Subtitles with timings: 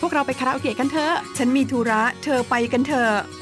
[0.00, 3.12] พวกเราไปคาราโอเกะกันเถอะ ฉันมีธุระ เธอไปกันเถอะ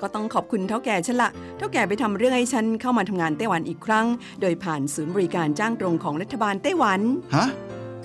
[0.00, 4.06] ก็ต้องขอบคุณเท่าแก่ฉันละเท่าแก่ไปทำเรื่องให้ฉันเข้ามาทำงานไต้หวันอีกครั้ง
[4.40, 7.00] โดยผ่านศูนย์บริการจ้างตรงของรัฐบาลไต้หวัน
[7.36, 7.46] ฮะ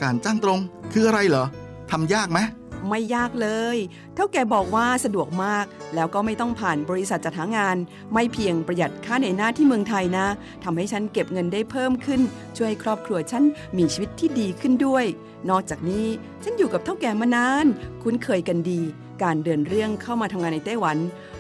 [0.02, 0.60] การจ้างตรง
[0.94, 1.46] คืออะไรเหรอ
[1.92, 2.40] ทำยากไหม
[2.90, 3.78] ไม่ยากเลย
[4.16, 7.78] เท่าแก่บอกว่าสะดวกมาก แล้วก็ไม่ต้องผ่านบริษัทจัดหางาน
[8.14, 10.28] ไม่เพียงประหยัดค่าในหน้าที่เมืองไทยนะ
[10.64, 12.22] ทำให้ฉันเก็บเงินได้เพิ่มขึ้น
[12.58, 13.44] ช่วยให้ครอบครัวฉัน
[13.78, 15.06] มีชีวิตที่ดีขึ้นด้วย
[15.50, 16.08] นอกจากนี้
[16.44, 17.66] ฉันอยู่กับเท่าแก่มานาน
[18.04, 18.82] คุ้นเคยกันดี
[19.24, 20.98] การเดินเรื่องเข้ามาทำงานในไต้หวัน
[21.39, 21.39] โ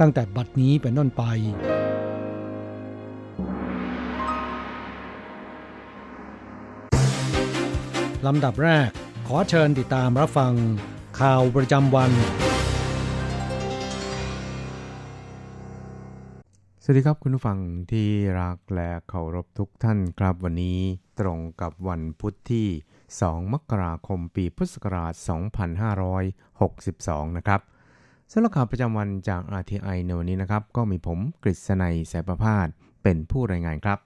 [0.00, 1.22] ตั้งแต่บัดนี้เป็นต้นไป
[8.26, 8.88] ลำดับแรก
[9.26, 10.52] ขอเชิญติดตามรับฟัง
[11.20, 12.10] ข่าวประจำวัน
[16.82, 17.58] สวัสดีครับคุณผู้ฟัง
[17.92, 18.08] ที่
[18.40, 20.78] รักและเคารพทุกท่านครับวันนี้
[21.20, 22.68] ตรงกับวันพุทธที่
[23.10, 25.12] 2 มกราคมปีพุทธศักราช
[27.24, 27.60] 2562 นะครับ
[28.32, 32.68] สำหรับข่าวประจำวันจาก RTI ในวันนี้นะครับ ก็มีผมกฤษณัยสายประพาส
[33.02, 33.98] เป็นผู้รายงานครับ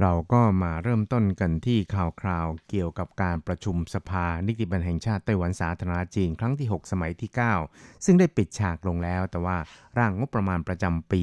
[0.00, 7.30] เราก็มาเริ่มต้นกันที่ข่าวคราวเกี่ยวกับการประชุมสภานิติบัญญัติแห่งชาติไต้หวันสาธารณจีน ครั้งที่ 6 สมัยที่
[7.66, 9.56] 9 ซึ่งได้ปิดฉากลงแล้ว แต่ว่า
[9.98, 11.20] ร่างงบประมาณประจำปี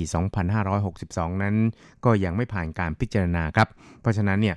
[0.69, 1.55] 2562 นั้น
[2.05, 3.67] ก็ยังไม่ผ่านการพิจารณาครับ
[4.01, 4.55] เพราะฉะนั้นเนี่ย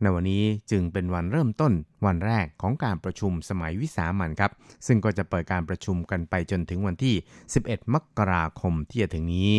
[0.00, 1.72] ในวันนี้จึงเป็นวันเริ่มต้น
[2.06, 4.52] วันแรกของการประชุมสมัยวิสามันครับ
[4.86, 7.14] ซึ่งก็จะเปิดการประชุมกันไปจนถึงวันที่
[7.54, 9.52] 11 มกราคมที่จะถึงนี้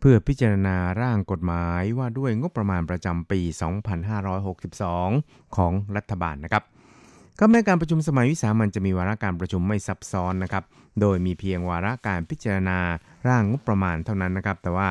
[0.00, 3.40] เพื่อพิจารณาร่างกฎหมายว่าด้วยงบประมาณประจำปี
[4.68, 6.64] 2562 ของรัฐบาลนะครับ
[7.40, 10.64] ก็แม้การประชุมสมัยวิสามันจะมีวาระการประชุมไม่ซับซ้อนนะครับ
[11.00, 12.78] โดยมีเพียงวาระการพิจารณา
[13.28, 14.88] ร่างงบประมาณเท่านั้นนะครับ แต่ว่า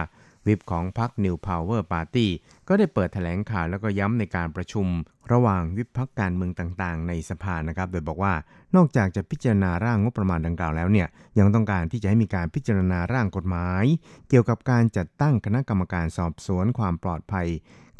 [0.48, 2.28] วิปของพรรค New Power Party
[2.68, 4.88] ก็ได้เปิดแถลงข่าวแล้วก็ย้ำในการประชุม
[5.32, 8.34] ระหว่างวิปพรรคการเมืองต่างๆ ในสภานะครับ โดยบอกว่า
[8.76, 11.08] นอกจากจะพิจารณาร่างงบประมาณดังกล่าวแล้วเนี่ย
[11.40, 13.84] ยังต้องการที่จะให้มีการพิจารณาร่างกฎหมาย
[14.30, 17.48] เกี่ยวกับการจัดตั้งคณะกรรมการสอบสวนความปลอดภัย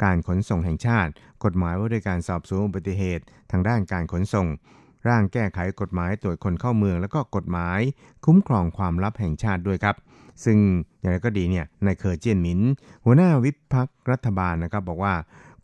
[0.04, 1.10] การขนส่งแห่งชาติ
[1.44, 4.48] กฎหมายว่าด้วยการสอบสวนอุบัติเหตุ ทางด้านการขนส่ง
[5.08, 7.80] ร่างแก้ไขกฎหมายตรวจคนเข้าเมือง แล้วก็กฎหมาย
[8.24, 9.96] คุ้มครองความลับแห่งชาติด้วยครับ
[10.44, 10.58] ซึ่ง
[11.00, 12.60] อย่างไรก็ดีเนี่ยนายเคอร์เจียนหมิน
[13.04, 15.14] หัวหน้าวิพักรัฐบาลนะครับบอกว่า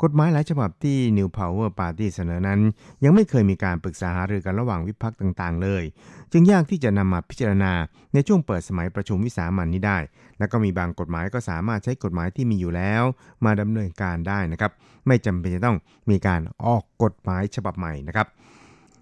[0.03, 2.61] กฎหมายหลายฉบับที่ New Power Party เสนอนั้น
[3.05, 5.85] ยังไม่เคยมีการปรึกษาหารือกันระหว่างวิพักต่างๆ เลย
[6.33, 7.73] จึงยากที่จะนำมาพิจารณา
[8.15, 9.99] ในช่วงเปิดสมัยประชุมวิสามันนี้ได้
[10.39, 13.03] และก็มีบางกฎหมายก็สามารถใช้กฎหมายที่มีอยู่แล้ว
[13.45, 14.73] มาดำเนินการได้นะครับ
[15.07, 15.77] ไม่จำเป็นจะต้อง
[16.11, 18.29] มีการออกกฎหมายฉบับใหม่นะครับ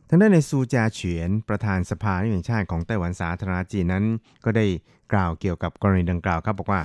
[0.08, 4.04] ทางด้านในซูจาเฉียนประธานสภานิติบัญญัติแห่งชาติของไต้หวันสาธารณจีนนั้น
[4.44, 4.66] ก็ได้
[5.13, 6.81] กล่าวเกี่ยวกับกรณีดังกล่าวครับบอกว่า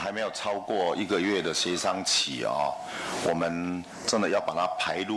[0.00, 2.10] 还没有超过一个月的协商期
[2.48, 2.50] 啊，
[3.28, 3.42] 我们
[4.10, 5.12] 真的要把它排入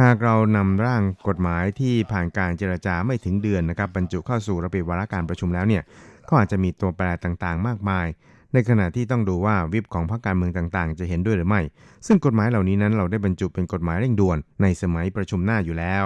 [0.00, 5.82] หากเรานำร่างกฎหมายที่ผ่านการเจรจาไม่ถึงเดือนนะครับบรรจุเข้าสู่ระเบียบวาระการประชุมแล้วเนี่ย
[6.28, 8.06] ก็อาจจะมีตัวแปรต่างๆ มากมาย
[8.52, 11.60] ในขณะที่ต้องดูว่าวิปของพรรคการเมืองต่างๆ จะเห็นด้วยหรือไม่
[12.06, 16.04] ซึ่งกฎหมายเหล่านี้นั้นเราได้บรรจุเป็นกฎหมายเร่งด่วนในสมัยประชุมหน้าอยู่แล้ว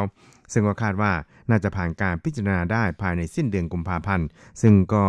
[0.53, 1.13] ซึ่งก็คาดว่า
[1.51, 4.27] น่าจะผ่านการพิจารณาได้ภายในสิ้นเดือนกุมภาพันธ์
[4.63, 5.05] ซึ่งก็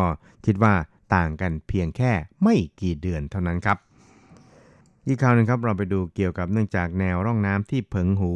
[0.47, 0.75] คิดว่า
[1.15, 3.79] ต่างกันเพียงแค่ไม่กี่เดือนเท่านั้นครับ
[5.07, 8.33] อีกข่าวหนึงครับเราไปดูเกี่ยวกับเนื่องจากแนวร่องน้ำที่เพิงหู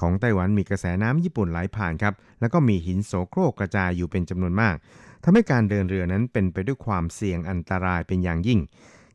[0.00, 4.74] ของไต้หวันมีกระแสน้ำญี่ปุ่นไหลผ่านครับแล้วก็มีหินโสโครกกระจายอยู่เป็นจำนวนมาก
[5.24, 8.60] ทำให้การเดินเรือนั้นเป็นไปด้วยความเสี่ยงอันตรายเป็นอย่างยิ่ง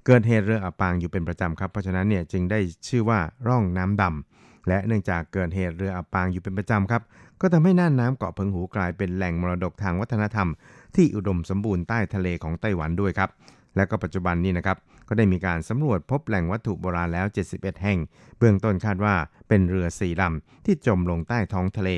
[0.05, 7.01] เกิดเหตุเรืออับปางอยู่เป็นประจำครับ เพราะฉะนั้นเนี่ยจึงได้ชื่อว่าร่องน้ำดำและเนื่องจากเกิดเหตุเรืออับปางอยู่เป็นประจำครับ
[7.41, 10.49] ก็ทำให้น่านน้ำเกาะเพิงหูกลายเป็นแหล่งมรดกทางวัฒนธรรม
[10.95, 13.29] ที่อุดมสมบูรณ์ใต้ทะเลของไต้หวันด้วยครับ
[13.75, 17.99] และก็ปัจจุบันนี้นะครับก็ได้มีการสำรวจพบแหล่งวัตถุโบราณแล้ว 71 แห่ง
[18.37, 19.15] เบื้องต้นคาดว่า
[19.47, 21.89] เป็นเรือสี่ลำที่จมลงใต้ท้องทะเล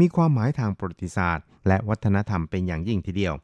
[0.00, 3.34] มีความหมายทางประวัติศาสตร์ และวัฒนธรรมเป็นอย่างยิ่งทีเดียว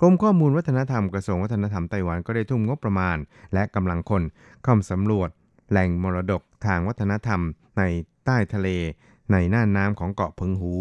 [0.00, 3.16] กรมข้อมูลวัฒนธรรมกระทรวงวัฒนธรรมไต้หวันก็ได้ทุ่มงบประมาณ
[3.54, 4.22] และกำลังคน
[4.64, 5.30] เข้าสำรวจ
[5.70, 7.40] แหล่งมรดกทางวัฒนธรรม
[7.78, 7.82] ใน
[8.26, 8.68] ใต้ทะเล
[9.30, 10.74] ในน่านน้ำของเกาะเพิงหู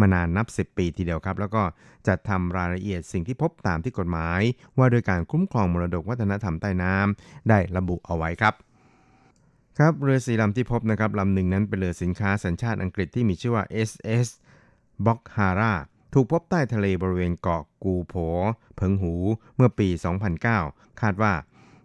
[0.00, 1.62] มานานนับ 10 ปีทีเดียวครับ แล้วก็
[2.06, 4.40] จัดทำรายละเอียดสิ่งที่พบตามที่กฎหมาย
[4.78, 8.54] ว่าโดยการคุ้มครองมรดกวัฒนธรรมใต้น้ำได้ระบุเอาไว้ครับ
[9.78, 14.28] ครับเรือสีลำที่พบนะครับลำหนึ่งนั้นเป็นเรือสินค้าสัญชาติอังกฤษที่มีชื่อว่า SS
[15.06, 15.72] b o k h a r a
[16.14, 18.14] ถูกพบใต้ทะเลบริเวณเกาะกูโผ
[18.76, 19.14] เพิงหู
[19.56, 19.88] เมื่อปี
[20.44, 21.32] 2009 คาดว่า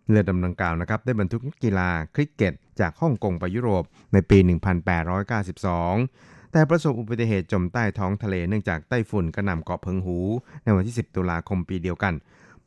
[0.08, 3.84] เรือดำดังกล่าวนะครับได้บรรทุกนักกีฬาคริกเก็ต จากฮ่องกงไปยุโรป
[4.14, 10.18] ในปี 1892 แต่ประสบอุบัติเหตุจมใต้ท้องทะเลเนื่องจากไต้ฝุ่นกระหน่ำเกาะเพิงหู
[10.64, 12.14] ในวันที่ 10 ตุลาคมปีเดียวกัน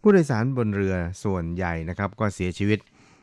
[0.01, 0.95] ผู้โดยสารบนเรือ
[1.25, 2.79] ส่วนใหญ่นะครับก็เสียชีวิต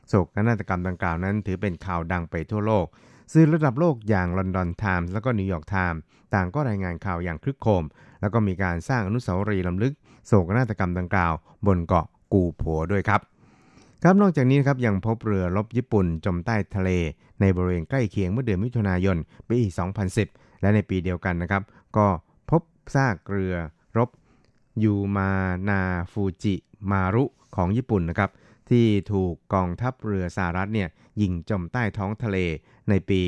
[0.08, 2.85] โศกนาฏกรรมดังกล่าวนั้น ถือเป็นข่าวดังไปทั่วโลก
[3.33, 6.00] สื่อระดับโลกอย่าง London Times และก็ New York Times
[6.33, 7.83] ต่างก็รายงานข่าวอย่างครึกโครม
[8.21, 9.94] แล้วก็มีการสร้างอนุสาวรีย์รำลึก
[10.28, 11.33] โศกนาฏกรรมดังกล่าว
[11.68, 13.21] บนเกาะกูโผด้วยครับ
[14.04, 16.90] ครับนอกจากนี้นะครับยังพบเรือรบญี่ปุ่นจมใต้ทะเล
[17.42, 19.18] ในบริเวณใกล้เคียงเมื่อเดือนมิถุนายน
[19.50, 19.60] ปี
[20.12, 21.64] 2010 และในปีเดียวกันนะครับ
[21.98, 22.08] ก็
[22.50, 22.62] พบ
[22.96, 23.56] ซากเรือ
[23.98, 24.10] รบ
[24.84, 25.31] ยูมา
[25.70, 25.81] นา
[26.12, 26.56] ฟูจิ
[26.92, 27.24] มารุ
[27.56, 28.30] ของญี่ปุ่นนะครับ
[28.70, 30.90] ที่ถูกกองทัพเรือสหรัฐเนี่ย
[31.22, 32.38] ยิงจมใต้ท้องทะเล
[32.90, 33.22] ในปี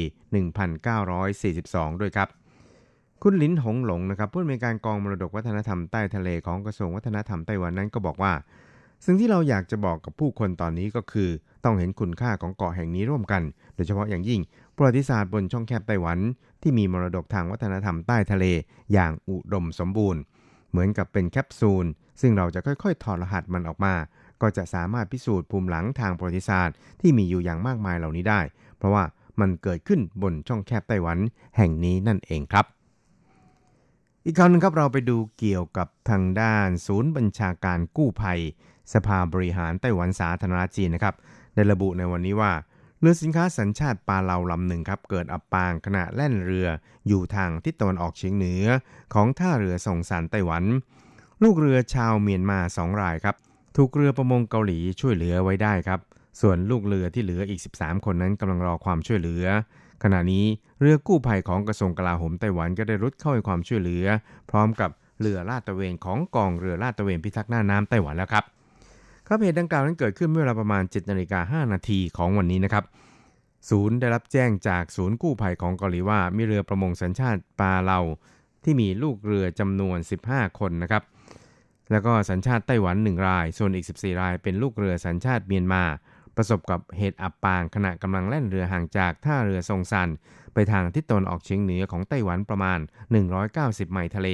[0.78, 2.30] 1942 ด้วยครับ
[3.24, 8.34] คุณลินหงหลงนะครับผู้อำนวยการกองมรดกวัฒนธรรมใต้ทะเลของกระทรวงวัฒนธรรมไต้หวันนั้นก็บอกว่า
[9.06, 11.30] สิ่งที่เราอยากจะบอกกับผู้คนตอนนี้ก็คือ
[11.64, 13.42] ต้องเห็นคุณค่าของเกาะแห่งนี้ร่วมกัน
[13.76, 14.42] โดยเฉพาะอย่างยิ่ง
[14.76, 16.20] ประวัติศาสตร์บนช่องแคบไต้หวัน
[16.62, 18.46] ที่มีมรดกทางวัฒนธรรมใต้ทะเล
[18.94, 20.22] อย่างอุดมสมบูรณ์
[20.70, 21.86] เหมือนกับเป็นแคปซูล
[22.22, 23.94] ซึ่งเราจะค่อยๆ ถอดรหัสมันออกมา
[24.42, 28.42] ก็จะสามารถพิสูจน์ภูมิหลังทางประวัติศาสตร์ที่มีอยู่อย่างมากมายเหล่านี้ได้
[28.78, 29.04] เพราะว่า
[29.40, 31.18] มันเกิดขึ้นบนช่องแคบไต้หวัน
[31.58, 32.66] แห่งนี้นั่นเองครับ
[34.26, 38.40] อีกคราวหนึงครับเราไปดูเกี่ยวกับทางด้านศูนย์บัญชาการกู้ภัย
[38.94, 41.16] สภาบริหารไต้หวันสาธารณจีนนะครับ
[41.56, 42.52] ได้ระบุในวันนี้ว่า
[43.00, 46.68] เรือสินค้าสัญชาติปาเลาลำหนึ่งครับเกิดอับปางขณะแล่นเรือ
[47.08, 48.66] อยู่ทางทิศตะวันออกเฉียงเหนือ
[49.14, 50.64] ของท่าเรือส่งสารไต้หวัน
[51.44, 53.36] ลูกเรือชาวเมียนมาสองรายครับ
[53.78, 56.00] ถูกเรือประมงเกาหลีช่วยเหลือไว้ได้ครับ
[56.42, 59.46] ส่วนลูกเรือที่เหลืออีก 13 คนนั้นกำลังรอความช่วยเหลือ
[60.04, 60.46] ขณะนี้
[60.80, 64.06] เรือกู้ภัยของกระทรวงกลาโหมไต้หวันก็ได้รุดเข้าให้ความช่วยเหลือ
[64.50, 68.44] พร้อมกับเรือลาดตระเวนของกองเรือลาดตระเวนพิทักษ์หน้าน้ำไต้หวันแล้วครับ
[69.28, 72.84] ครับเหตุดังกล่าวนั้นเกิดขึ้นเมื่อเวลาประมาณ7นาฬิกา5นาทีของวันนี้นะครับ
[73.70, 78.00] ศูนย์ได้รับแจ้งจากศูนย์กู้ภัยของเกาหลีว่ามีเรือประมงสัญชาติปาเลา
[78.64, 81.04] ที่มีลูกเรือจำนวน 15 คนนะครับ
[81.92, 85.84] แล้วก็สัญชาติไต้หวัน 1 ราย ส่วนอีก 14 รายเป็นลูกเรือสัญชาติเมียนมา
[86.38, 90.10] ประสบกับเหตุอับปางขณะกำลังแล่นเรือห่างจากท่าเรือซงซัน
[90.54, 92.80] ไปทางทิศตะวันออกเฉียงเหนือของไต้หวันประมาณ
[93.36, 94.30] 190 ไมล์ทะเล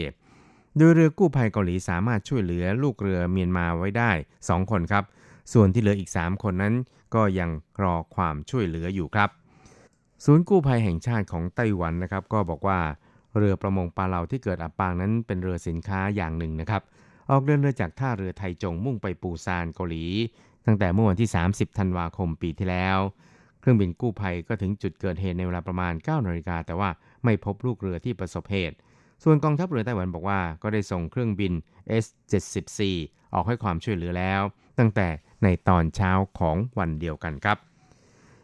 [0.77, 5.03] โดยเรือกู้ภัยเกาหลีสามารถช่วยเหลือลูกเรือเมียนมาไว้ได้ 2 คนครับ
[5.53, 6.73] ส่วนที่เหลืออีก 3 คนนั้น
[7.15, 7.49] ก็ยัง
[7.83, 9.29] รอความช่วยเหลืออยู่ครับ
[10.25, 12.79] ศูนย์กู้ภัยแห่งชาติของไต้หวันนะครับ ก็บอกว่า
[13.37, 16.81] เรือประมงปลาเหลาที่เกิดอับปางนั้นเป็นเรือสินค้าอย่างหนึ่งนะครับ
[17.29, 20.05] ออกเดินเรือจากท่าเรือไทจงมุ่งไปปูซานเกาหลี
[20.65, 22.99] ตั้งแต่เมื่อวันที่ 30 ธันวาคมปีที่แล้ว
[23.59, 26.89] เครื่องบินกู้ภัยก็ถึงจุดเกิดเหตุในเวลาประมาณ9นาฬิกาแต่ว่า
[27.23, 28.75] ไม่พบลูกเรือที่ประสบเหตุ
[29.23, 31.53] ส่วนกองทัพเรือไต้หวันบอกว่าก็ได้ส่งเครื่องบิน
[32.03, 32.79] S-74
[33.33, 34.41] ออกให้ความช่วยเหลือแล้ว
[34.79, 35.07] ตั้งแต่
[35.43, 37.57] ในตอนเช้าของวันเดียวกันครับ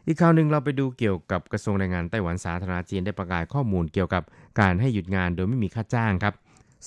[0.08, 4.24] อีกข่าวหนึ่งเราไปดูเกี่ยวกับกระทรวงแรงงานไต้หวันสาธารณจีนได้ประกาศข้อมูลเกี่ยวกับ
[4.60, 6.34] การให้หยุดงานโดยไม่มีค่าจ้างครับ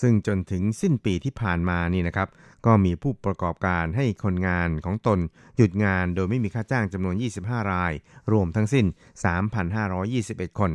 [0.00, 2.28] ซึ่งจนถึงสิ้นปีที่ผ่านมานี่นะครับ
[2.66, 5.18] ก็มีผู้ประกอบการให้คนงานของตน
[5.56, 7.14] หยุดงานโดยไม่มีค่าจ้างจำนวน
[7.44, 7.92] 25 ราย
[8.32, 8.86] รวมทั้งสิ้น
[9.92, 10.70] 3,521 คน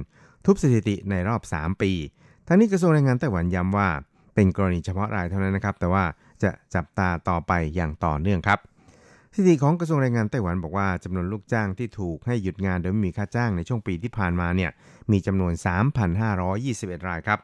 [0.45, 1.91] ทุบสถิติในรอบ 3 ปี
[2.47, 3.89] ทั้งนี้กระทรวงแรงงานไต้หวันย้ำว่า
[4.35, 6.05] เป็นกรณีเฉพาะรายเท่านั้นนะครับ แต่ว่า
[6.43, 8.59] จะจับตาต่อไปอย่างต่อเนื่องครับ
[9.35, 14.71] สถิติของกระทรวงแรงงานไต้หวันบอกว่าจำนวนลูกจ้างที่ถูกให้หยุดงานโดยไม่มีค่าจ้างในช่วงปีที่ผ่านมาเนี่ย
[15.11, 15.53] มีจำนวน
[16.31, 17.39] 3,521 รายครับ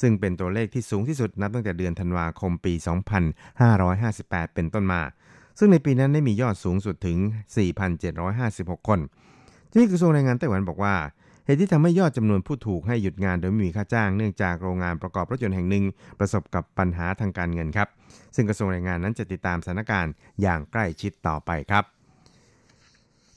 [0.00, 2.74] ซึ่งเป็นตัวเลขที่สูงที่สุดนับตั้งแต่เดือนธันวาคมปี
[3.64, 5.00] 2558 เป็นต้นมา
[5.58, 7.18] ซึ่งในปีนั้นได้มียอดสูงสุดถึง
[8.02, 9.00] 4,756 คน
[9.72, 10.94] ที่กระทรวงแรงงานไต้หวันบอกว่า
[11.46, 15.84] เหตุที่ทำให้ยอดจำนวนผู้ถูกให้หยุดงานโดยไม่มีค่าจ้างเนื่องจากโรงงานประกอบรถยนต์แห่งหนึ่ง
[16.18, 17.88] ประสบกับปัญหาทางการเงินครับ
[18.34, 21.84] ซึ่งกระทรวงแรงงานนั้นจะติดตามสถานการณ์อย่างใกล้ชิดต่อไปครับ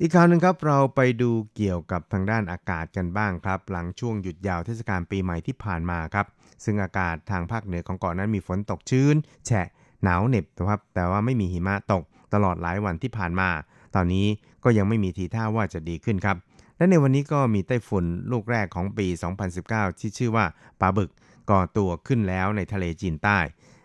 [0.01, 6.25] อีกข่าวหนึ่งครับเราไปดูเกี่ยวกับทางด้านอากาศกันบ้างครับ หลังช่วงหยุดยาวเทศกาลปีใหม่ที่ผ่านมาครับ
[6.63, 9.67] ซึ่งอากาศทางภาคเหนือของเกาะนนั้นมีฝนตกชื้น แฉะ
[10.03, 13.49] หนาวเหน็บนะครับแต่ว่าไม่มีหิมะตกตลอดหลายวันที่ผ่านมา
[13.95, 14.27] ตอนนี้
[14.63, 16.37] ก็ยังไม่มีทีท่าว่าจะดีขึ้นครับ
[16.77, 19.07] และในวันนี้ก็มีไต้ฝุ่นลูกแรกของปี
[19.53, 20.45] 2019 ที่ชื่อว่า
[20.79, 21.09] ปาบึก
[21.49, 23.37] ก่อตัวขึ้นแล้วในทะเลจีนใต้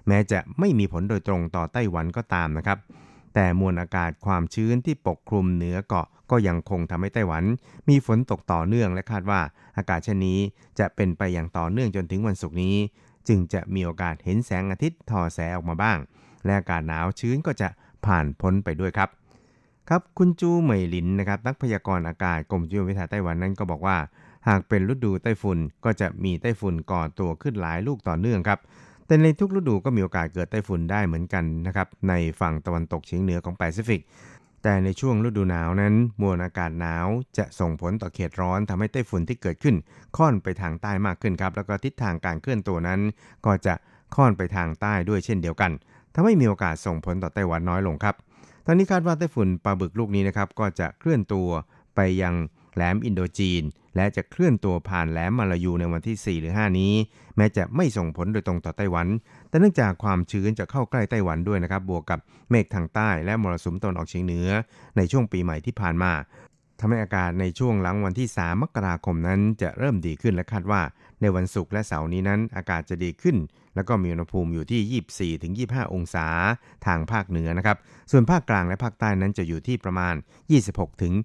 [0.09, 2.79] แม้จะไม่มีผลโดยตรงต่อไต้หวันก็ตามนะครับ
[3.35, 7.45] แต่มวลอากาศความชื้นที่ปกคลุมเหนือเกาะก็ยังคงทำให้ไต้หวัน
[7.89, 9.41] มีฝนตกต่อเนื่องและคาดว่า
[9.77, 10.39] อากาศเช่นนี้
[10.79, 12.77] จะเป็นไปอย่างต่อเนื่องจนถึงวันศุกร์นี้
[13.29, 15.99] จึงจะมีโอกาสเห็นแสงอาทิตย์ทอแสออกมาบ้าง
[16.45, 17.69] และอากาศหนาวชื้นก็จะ
[18.07, 19.09] ผ่านพ้นไปด้วยครับ
[19.89, 23.97] ครับคุณจูเหมยหลินนะครับนักพยากรณ์อากาศกรมจิววิทยาไต้หวันนั้นก็บอกว่า
[24.49, 28.59] หากเป็นฤดูไต้ฝุ่นก็จะมีไต้ฝุ่นก่อตัวขึ้นหลายลูกต่อเนื่องครับ
[29.07, 34.03] แต่ในทุกฤดูก็มีโอกาสเกิดไต้ฝุ่นได้เหมือนกันนะครับในฝั่งตะวันตกเฉียงเหนือของแปซิฟิก
[34.63, 37.07] แต่ในช่วงฤดูหนาวนั้น มวลอากาศหนาว
[37.39, 39.77] จะส่งผลต่อเขตร้อนทำให้ไต้ฝุ่นที่เกิดขึ้น
[40.17, 43.01] ค่อนไปทางใต้มากขึ้นครับแล้วก็ทิศทางการเคลื่อนตัวนั้น
[43.47, 43.75] ก็จะ
[44.17, 45.71] ค่อนไปทางใต้ด้วยเช่นเดียวกัน
[46.15, 48.15] ทำให้มีโอกาสส่งผลต่อไต้หวันน้อยลงครับ
[48.67, 51.49] ตอนนี้คาดว่าไต้ฝุ่นปลาบึกลูกนี้นะครับก็จะเคลื่อนตัว
[51.97, 52.35] ไปยัง
[52.75, 53.63] แหลมอินโดจีน
[53.97, 56.95] และจะเคลื่อนตัวผ่านแหลมมาลายูในวันที่ 4 หรือ 5 นี้
[57.37, 59.07] แม้จะไม่ส่งผลโดยตรงต่อไต้หวัน
[59.49, 62.19] แต่เนื่องจากความชื้นจะเข้าใกล้ไต้หวันด้วยนะครับ บวกกับ
[62.51, 64.49] เมฆทางใต้และมรสุมตะวันออกเฉียงเหนือ
[64.97, 66.13] ในช่วงปีใหม่ที่ผ่านมา
[66.81, 70.83] ทำให้อากาศในช่วงหลังวันที่ 3 มกราคมนั้นจะเริ่มดีขึ้นและคาดว่า
[71.23, 73.37] ในวันศุกร์และเสาร์นี้นั้นอากาศจะดีขึ้น
[73.75, 75.03] แล้วก็มีอุณหภูมิอยู่ที่
[75.71, 76.27] 24-25 องศา
[76.87, 77.77] ทางภาคเหนือนะครับ
[78.11, 80.15] ส่วนภาคกลางและภาคใต้นั้นจะอยู่ที่ประมาณ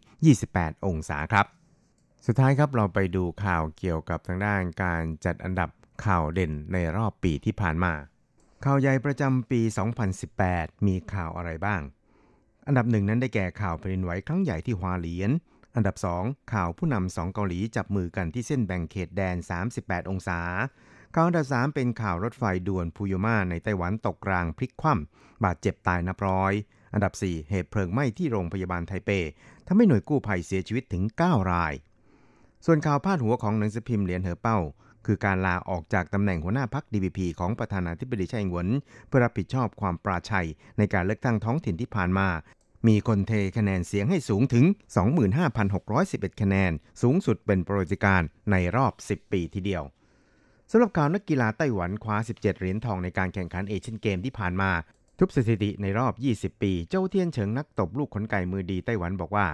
[0.08, 1.46] 26-28 องศาครับ
[2.26, 5.70] สุดท้ายครับเราไปดูข่าวเกี่ยวกับทางด้านการจัดอันดับ
[6.06, 7.94] ข่าวเด่นในรอบปีที่ผ่านมา
[8.66, 9.62] ข่าวใหญ่ประจำปี
[10.24, 11.82] 2018 มีข่าวอะไรบ้าง
[12.68, 15.32] อันดับหนึ่งนั้นได้แก่ข่าวแผ่นดินไหวครั้งใหญ่ที่ฮวาเหลียน
[15.78, 19.36] อันดับ 2 ข่าวผู้นำสองเกาหลีจับมือกันที่เส้นแบ่งเขตแดน
[19.74, 20.40] 38 องศา
[21.14, 26.54] ข่าวอันดับ 3 เป็นข่าวรถไฟด่วนพูโยมาในไต้หวันตกรางพลิกคว่ำบาดเจ็บตายนับร้อย
[26.94, 29.10] อันดับ 4 เหตุเพลิงไหม้ที่โรงพยาบาลไทเป
[29.68, 31.74] ทำให้หน่วยกู้ภัยเสียชีวิตถึง 9 ราย
[32.66, 34.58] ส่วนข่าวพาดหัวของหนังสือพิมพ์เหรียญเหอเป้า
[35.06, 38.68] คือการลาออกจากตำแหน่งหัวหน้าพัก DPP ของประธานาธิบดีไช่อิงเหวน
[39.08, 42.28] เพื่อรับผิดชอบความปราชัยในการเลือกตั้งท้องถิ่นที่ผ่านมา
[42.88, 44.66] มีคนเทคะแนนเสียงให้สูงถึง
[45.54, 49.84] 25,611 คะแนน สูงสุดเป็นประวัติการในรอบ 10 ปีทีเดียว
[50.72, 54.72] สำหรับข่าวนักกีฬาไต้หวันคว้า 17 เหรียญทองในการแข่งขันเอเชียนเกมที่ผ่านมา
[55.20, 56.14] ทุบสถิติในรอบ
[56.58, 59.48] 20 ปี เจ้าเทียนเฉิงนักตบลูกขนไก่มือดีไต้หวันบอกว่า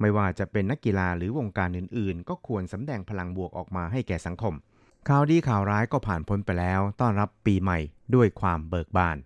[0.00, 4.54] ไม่ว่าจะเป็นนักกีฬาหรือวงการอื่น ๆ ก็ควรสำแดงพลังบวกออกมาให้แก่สังคม
[5.08, 7.78] ข่าวดีข่าวร้ายก็ผ่านพ้นไปแล้ว ต้อนรับปีใหม่
[8.14, 9.16] ด้วยความเบิกบาน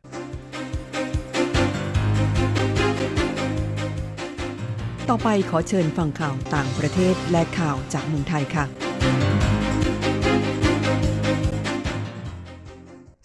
[5.11, 8.65] ต่อไปขอเชิญฟังข่าวต่างประเทศและข่าวจากเมืองไทยค่ะ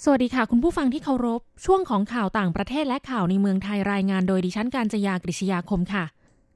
[0.03, 6.05] สวัสดีค่ะ คุณผู้ฟังที่เคารพ ช่วงของข่าวต่างประเทศและข่าวในเมืองไทยรายงานโดยดิฉันการจยากริชยาคมค่ะ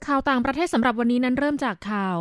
[0.08, 2.18] ข่าวต่างประเทศสำหรับวันนี้นั้นเริ่มจากข่าว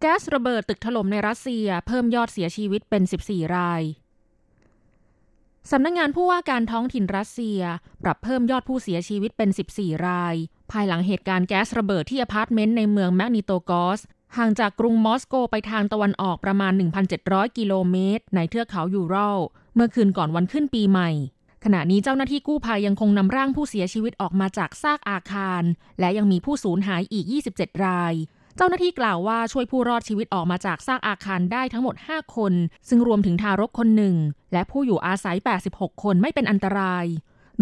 [0.00, 3.82] แก๊สระเบิดตึกถล่มในรัสเซีย เพิ่มยอดเสียชีวิตเป็น 14 ราย
[5.70, 7.60] สำนักงานผู้ว่าการท้องถิ่นรัสเซีย
[8.04, 10.34] ปรับเพิ่มยอดผู้เสียชีวิตเป็น 14 ราย
[10.72, 14.00] ภายหลังเหตุการณ์แก๊สระเบิดที่อพาร์ตเมนต์ในเมืองแมกนิโตกอร์ส
[14.36, 16.72] ห่างจากกรุงมอสโกไปทางตะวันออกประมาณ
[17.14, 19.38] 1,700 กิโลเมตร ในเทือกเขายูรัล
[19.74, 21.10] เมื่อคืนก่อนวันขึ้นปีใหม่
[21.64, 25.62] ขณะนี้เจ้าหน้าที่กู้ภัยยังคงนำร่างผู้เสียชีวิตออกมาจากซากอาคาร
[26.00, 28.14] และยังมีผู้สูญหายอีก 27 ราย
[28.56, 32.52] เจ้าหน้าที่กล่าวว่าช่วยผู้รอดชีวิตออกมาจากซากอาคารได้ทั้งหมด 5 คน
[32.88, 34.16] ซึ่งรวมถึงทารกคนหนึ่ง
[34.52, 35.36] และผู้อยู่อาศัย
[35.70, 37.06] 86 คนไม่เป็นอันตราย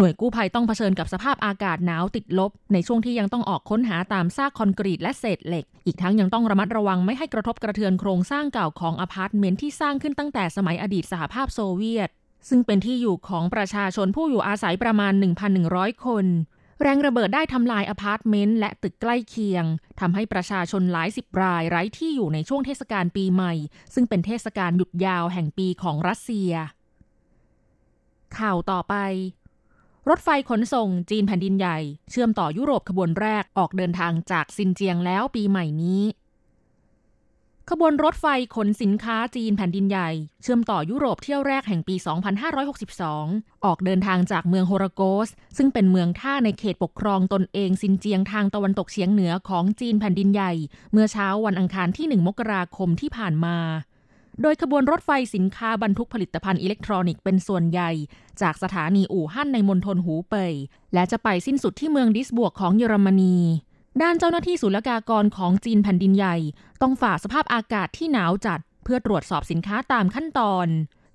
[0.00, 12.08] หน่วยกู้ภัยต้องเผชิญกับสภาพอากาศหนาวติดลบ ในช่วงที่ยังต้องออกค้นหาตามซากคอนกรีตและเศษเหล็ก อีกทั้งยังต้องระมัดระวังไม่ให้กระทบกระเทือนโครงสร้างเก่าของอพาร์ตเมนต์ที่สร้างขึ้นตั้งแต่สมัยอดีตสหภาพโซเวียต
[12.48, 15.12] ซึ่งเป็นที่อยู่ของประชาชนผู้อยู่อาศัยประมาณ
[15.58, 16.26] 1,100 คน
[16.82, 19.64] แรงระเบิดได้ทำลายอพาร์ตเมนต์และตึกใกล้เคียง
[20.00, 23.52] ทำให้ประชาชนหลายสิบรายไร้ที่อยู่ในช่วงเทศกาลปีใหม่
[23.94, 26.52] ซึ่งเป็นเทศกาลหยุดยาวแห่งปีของรัสเซีย
[28.38, 28.94] ข่าวต่อไป
[30.08, 31.78] รถไฟขนส่งจีนแผ่นดินใหญ่
[32.10, 36.04] เชื่อมต่อยุโรปขบวนแรกออกเดินทางจากซินเจียงแล้วปีใหม่นี้
[37.70, 40.10] ขบวนรถไฟขนสินค้าจีนแผ่นดินใหญ่
[40.42, 41.94] เชื่อมต่อยุโรปเที่ยวแรกแห่งปี
[42.80, 50.52] 2562 ออกเดินทางจากเมืองโฮราโกส ซึ่งเป็นเมืองท่าในเขตปกครองตนเองซินเจียงทางตะวันตกเฉียงเหนือของจีนแผ่นดินใหญ่
[50.92, 53.56] เมื่อเช้าวันอังคารที่ 1 มกราคมที่ผ่านมา
[54.42, 57.90] โดยขบวนรถไฟสินค้าบรรทุกผลิตภัณฑ์อิเล็กทรอนิกส์เป็นส่วนใหญ่
[58.40, 60.54] จากสถานีอู่ฮั่นในมณฑลหูเป่ย
[60.94, 63.36] และจะไปสิ้นสุดที่เมืองดิสบวกของเยอรมนี
[64.02, 66.36] ด้านเจ้าหน้าที่ศุลกากรของจีนแผ่นดินใหญ่
[66.82, 70.66] ต้องฝ่าสภาพอากาศที่หนาวจัด เพื่อตรวจสอบสินค้าตามขั้นตอน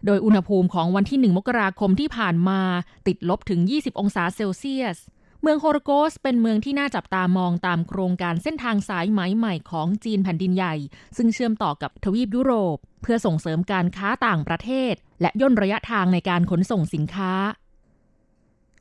[0.05, 2.61] โดยอุณหภูมิของวันที่ 1 มกราคมที่ผ่านมา
[3.07, 4.97] ติดลบถึง 20 องศาเซลเซียส
[5.45, 10.75] เมืองโฮโรโกสเป็นเมืองที่น่าจับตามองตามโครงการเส้นทางสายไหมใหม่ของจีนแผ่นดินใหญ่
[11.17, 17.33] ซึ่งเชื่อมต่อกับทวีปยุโรป เพื่อส่งเสริมการค้าต่างประเทศ และย่นระยะทางในการขนส่งสินค้า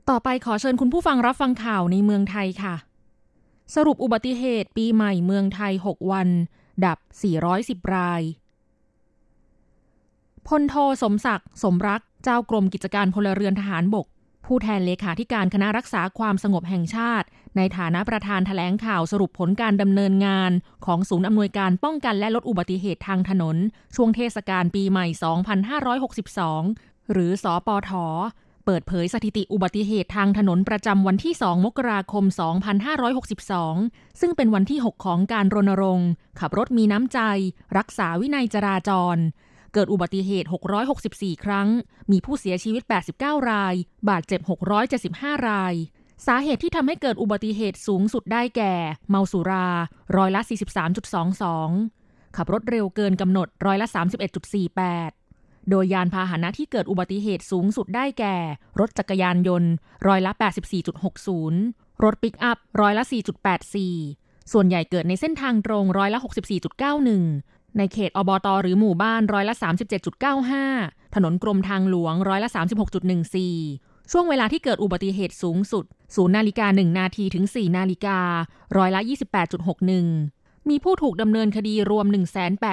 [0.09, 2.75] ต่อไปขอเชิญคุณผู้ฟังรับฟังข่าวในเมืองไทยค่ะ
[3.75, 6.29] สรุปอุบัติเหตุปีใหม่เมืองไทย 6 วัน
[6.85, 6.99] ดับ
[7.47, 8.23] 410 ราย
[10.49, 14.07] พลโทสมศักดิ์สมรัก เจ้ากรมกิจการพลเรือนทหารบก
[14.47, 17.27] ผู้แทนเลขาธิการคณะรักษาความสงบแห่งชาติ
[17.57, 20.53] ในฐานะประธานถแถลงข่าวสรุปผลการดำเนินงาน
[20.87, 23.57] ของศูนย์อำนวยการป้องกันและลดอุบัติเหตุทางถนน
[23.97, 25.07] ช่วงเทศกาลปีใหม่
[26.31, 27.91] 2562 หรือสอปอท
[28.67, 32.25] เปิดเผยสถิติอุบัติเหตุทางถนนประจำวันที่ 2 มกราคม
[33.23, 36.09] 2562 ซึ่งเป็นวันที่ 6 ของการรณรงค์
[36.41, 37.19] ขับรถมีน้ำใจ
[37.79, 39.17] รักษาวินัยจราจร
[39.75, 40.49] เกิดอุบัติเหตุ
[40.95, 41.69] 664 ครั้ง
[42.11, 42.83] มีผู้เสียชีวิต
[43.17, 43.75] 89 ราย
[44.09, 44.41] บาดเจ็บ
[44.95, 45.75] 675 ราย
[46.27, 48.75] สาเหตุที่ทำให้เกิดอุบัติเหตุสูงสุดได้แก่
[49.09, 49.67] เมาสุรา
[50.17, 50.41] ร้อยละ
[51.59, 53.87] 43.22 ขับรถเร็วเกินกำหนด ร้อยละ
[54.59, 58.37] 31.48 โดยยานพาหนะที่เกิดอุบัติเหตุสูงสุดได้แก่
[58.81, 59.71] รถจักรยานยนต์
[60.07, 60.33] ร้อยละ
[61.13, 63.05] 84.60 รถปิกอัพ ร้อยละ
[63.79, 69.55] 4.84ส่วนใหญ่เกิดในเส้นทางตรงร้อยละ 64.91 ในเขตอบตหรือหมู่บ้านร้อยละ
[70.35, 72.49] 37.95 ถนนกรมทางหลวงร้อยละ
[73.31, 78.19] 36.14 ช่วงเวลาที่เกิดอุบัติเหตุสูงสุด 0 นาฬิกา 1 นาทีถึง 4 นาฬิกา
[78.77, 79.01] ร้อยละ
[79.85, 82.07] 28.61 มีผู้ถูกดำเนินคดีรวม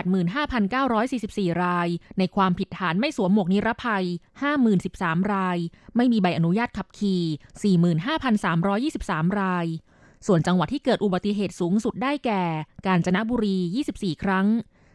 [0.08, 4.06] 185,944 ราย ในความผิดฐานไม่สวมหมวกนิรภัย
[4.68, 5.58] 50,013 ราย
[5.96, 7.78] ไม่มีใบอนุญาตขับขี่
[8.92, 9.66] 45,323 ราย
[10.28, 12.44] ส่วนจังหวัดที่เกิดอุบัติเหตุสูงสุดได้แก่
[12.88, 13.58] กาญจนบุรี
[13.92, 14.48] 24 ครั้ง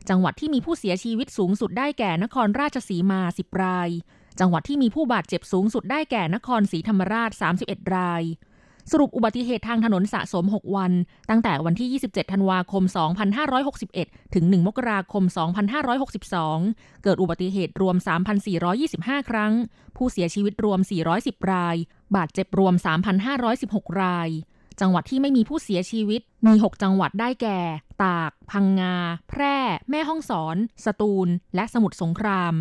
[0.08, 3.88] จังหวัดที่มีผู้เสียชีวิตสูงสุดได้แก่นครราชสีมา 10 ราย
[4.40, 7.30] จังหวัดที่มีผู้บาดเจ็บสูงสุดได้แก่นครศรีธรรมราช
[7.62, 8.22] 31 ราย
[8.92, 10.92] สรุปอุบัติเหตุทางถนนสะสม 6 วัน
[11.30, 12.82] ตั้งแต่วันที่ 27 ธันวาคม
[13.78, 15.24] 2561 ถึง 1 มกราคม
[16.14, 17.96] 2562 เกิดอุบัติเหตุรวม
[18.62, 19.52] 3,425 ครั้ง
[19.96, 20.80] ผู้เสียชีวิตรวม
[21.16, 21.76] 410 ราย
[22.16, 22.74] บาดเจ็บรวม
[23.56, 24.28] 3,516 ราย
[24.80, 27.58] จังหวัดที่ไม่มีผู้เสียชีวิต มี 6 จังหวัดได้แก่
[28.02, 28.94] ตาก พังงา
[29.28, 29.56] แพร่
[29.90, 32.54] แม่ฮ่องสอน สตูล และสมุทรสงคราม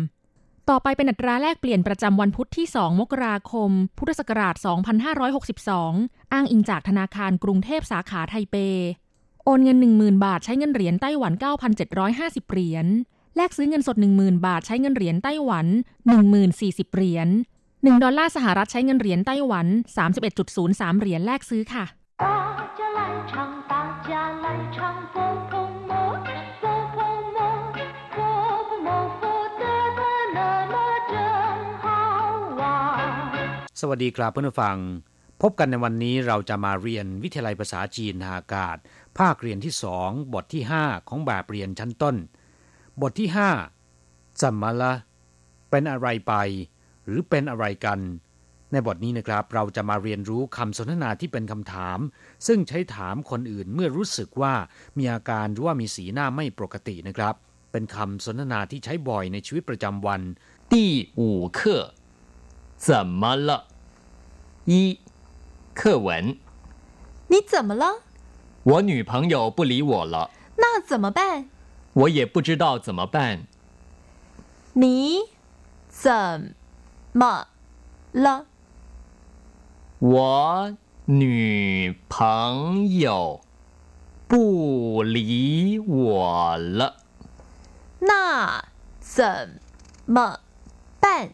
[0.68, 4.54] ต่อไปเป็นอัตราแลกเปลี่ยนประจำวันพุธที่ 2 มกราคม พุทธศักราช
[5.24, 8.56] 2562 อ้างอิงจากธนาคารกรุงเทพสาขาไทเป
[9.44, 11.32] โอนเงิน 10,000 บาทใช้เงินเหรียญไต้หวัน
[11.92, 12.86] 9,750 เหรียญ
[13.36, 15.66] แลกซื้อเงินสด 10,000 บาทใช้เงินเหรียญไต้หวัน
[16.30, 17.28] 10,040 เหรียญ
[17.66, 19.66] 1ดอลลาร์สหรัฐใช้เงินเหรียญไต้หวัน
[20.34, 21.84] 31.03 เหรียญแลกซื้อค่ะ
[33.80, 34.76] สวัสดีครับเพื่อนฟัง
[35.42, 38.76] พบกันในวันนี้เราจะมาเรียนวิทยาลัยภาษาจีนทางอากาศ
[39.18, 42.16] ภาคเรียนที่สองบทที่5ของแบบเรียนชั้นต้น
[43.00, 43.28] บทที่
[43.84, 44.92] 5จัมมาละ
[45.70, 46.34] เป็นอะไรไป
[47.04, 48.00] หรือเป็นอะไรกัน
[48.73, 51.99] ในบทนี้นะครับ เราจะมาเรียนรู้คำสนทนาที่เป็นคำถาม
[52.47, 54.53] ซึ่งใช้ถามคนอื่นเมื่อรู้สึกว่า
[54.97, 57.35] มีอาการหรือว่ามีสีหน้าไม่ปกตินะครับ
[57.71, 60.21] เป็นคำสนทนาที่ใช้บ่อยในชีวิตประจำวัน
[60.71, 60.73] 第
[61.19, 61.21] 五
[61.57, 61.59] 课
[62.85, 62.89] 怎
[63.21, 63.49] 么了
[64.71, 64.73] 一
[65.79, 66.37] 课文，
[67.31, 67.83] 你怎么了？
[68.63, 70.29] 我女朋友不理我了。
[70.61, 71.19] 那怎么办？
[71.93, 73.47] 我也不知道怎么办。
[74.73, 74.83] 你
[75.89, 76.55] 怎
[77.13, 77.47] 么
[78.11, 78.45] 了？
[80.06, 83.40] 我女朋友
[84.28, 86.96] 不理我了。
[88.00, 88.66] 那
[89.00, 89.58] 怎
[90.04, 90.40] 么
[91.00, 91.30] 办？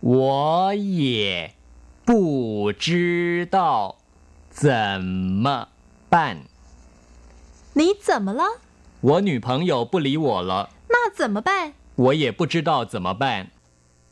[0.00, 1.54] 我也
[2.04, 3.96] 不知道
[4.50, 5.68] 怎么
[6.10, 6.42] 办。
[7.72, 8.44] 你怎么了？
[9.00, 10.68] 我女朋友不理我了。
[10.90, 11.72] 那怎么办？
[11.94, 13.50] 我也不知道怎么办。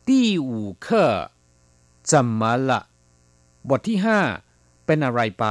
[0.03, 1.29] 第五课
[2.01, 2.87] 怎么了
[3.70, 4.20] บทที่ห้า
[4.86, 5.46] เป็นอะไรไป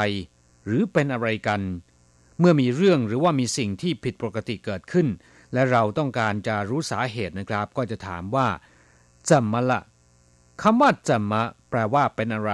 [0.66, 1.62] หรือเป็นอะไรกัน
[2.40, 5.08] เมื่อมีเรื่องหรือว่ามีสิ่งที่ผิดปกติเกิดขึ้น
[5.54, 8.48] และเราต้องการจะรู้สาเหตุนะครับ ก็จะถามว่า
[9.30, 9.72] 怎么了
[10.62, 12.54] คำว่าจะมะแปลว่าเป็นอะไร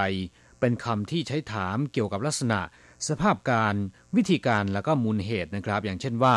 [0.60, 2.60] เป็นคำที่ใช้ถามเกี่ยวกับลักษณะ
[3.08, 3.76] สภาพการ
[4.16, 6.36] วิธีการแล้วก็มูลเหตุนะครับ อย่างเช่นว่า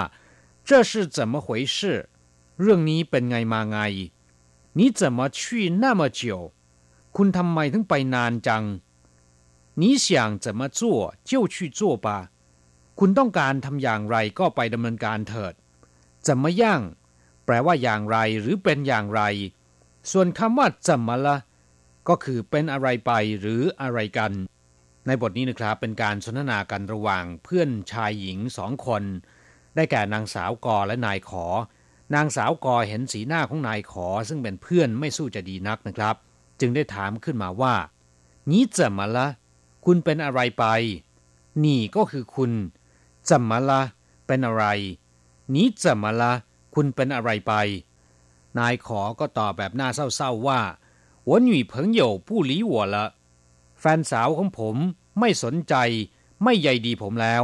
[0.68, 1.76] 这是怎么回事
[2.60, 3.78] เรื่องนี้เป็นไงมาไง
[4.78, 5.38] 你怎么去
[5.82, 6.20] 那么久
[7.16, 8.64] คุณทำไมถึงไปนานจัง
[9.80, 10.06] 你想
[10.44, 10.80] 怎么做
[11.28, 12.08] 就去做吧
[12.98, 15.54] คุณต้องการทำอย่างไรก็ไปดำเนินการเถิด
[16.26, 16.80] จะมาย่าง
[17.44, 19.22] แปลว่าอย่างไรหรือเป็นอย่างไร
[20.12, 21.36] ส่วนคำว่าจะมาละ
[22.08, 24.32] ก็คือเป็นอะไรไปหรืออะไรกัน
[25.06, 29.02] ในบทนี้นะครับเป็นการสนทนากันระหว่างเพื่อนชายหญิงสองคน
[29.74, 31.46] ได้แก่นางสาวกอและนายขอ
[32.14, 36.14] นางสาวกอเห็นสีหน้าของนายขอซึ่งเป็นเพื่อนไม่สู้จะดีนักนะครับ
[36.60, 37.74] จึงได้ถามขึ้นมาว่า
[38.50, 39.26] นี่จะมาละ
[39.84, 40.64] คุณเป็นอะไรไป
[41.64, 42.52] นี่ก็คือคุณ
[43.28, 43.82] จะมาละ
[44.26, 44.64] เป็นอะไร
[45.54, 46.32] นี่จะมาละ
[46.74, 47.52] คุณเป็นอะไรไป
[48.58, 50.60] นายขอก็ตอบแบบหน้าเศร้าๆว่า
[51.28, 52.96] 我女朋友不理我了
[53.80, 54.76] แฟนสาวของผม
[55.18, 55.74] ไม่สนใจ
[56.42, 57.42] ไม่ใยดีผมแล้ว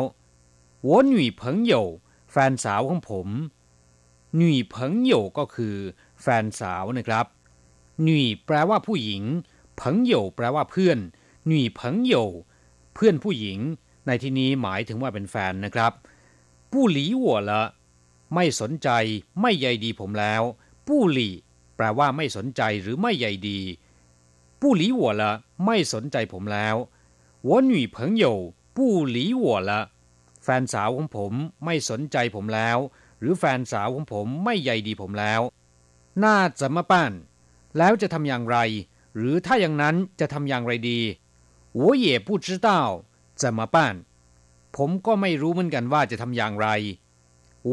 [0.88, 1.72] 我女朋友
[2.30, 3.28] แฟนสาวของผม
[4.36, 5.76] หนุ่ยเพิงโยก็คือ
[6.20, 7.26] แฟนสาวนะครับ
[8.02, 9.22] หนุ่ยแปลว่าผู้หญิง
[9.76, 10.98] เพิงโยแปลว่าเพื่อน
[11.46, 12.14] หนุ่ยเพิงโย
[12.94, 13.58] เพื่อนผู้หญิง
[14.06, 15.92] ในที่นี้หมายถึงว่าเป็นแฟนนะครับ
[16.72, 17.62] ผู้หลีหัวละ
[18.34, 18.88] ไม่สนใจ
[19.40, 20.42] ไม่ใยดีผมแล้ว
[20.88, 21.28] ผู้หลี
[21.76, 23.60] แปลว่าไม่สนใจหรือไม่ใยดี
[24.60, 25.32] ผู้หลีหัวละ
[25.66, 26.76] ไม่สนใจผมแล้ว
[27.48, 28.24] 我女朋友
[28.76, 28.78] 不
[29.14, 29.70] 理我了
[30.44, 31.32] แฟนสาวของผม
[31.64, 32.78] ไม่สนใจผมแล้ว
[33.20, 35.40] หรือแฟนสาวของผมไม่ใยดีผมแล้ว
[36.24, 37.12] น่าจะมาป้าน
[37.78, 38.58] แล้วจะทำอย่างไร
[39.16, 41.00] หรือถ้าอย่างนั้นจะทำอย่างไรดี
[41.82, 42.68] 我也不知道
[43.42, 43.76] 怎么办
[44.76, 46.68] ผมก็ไม่รู้เหมือนกันว่าจะทำอย่างไร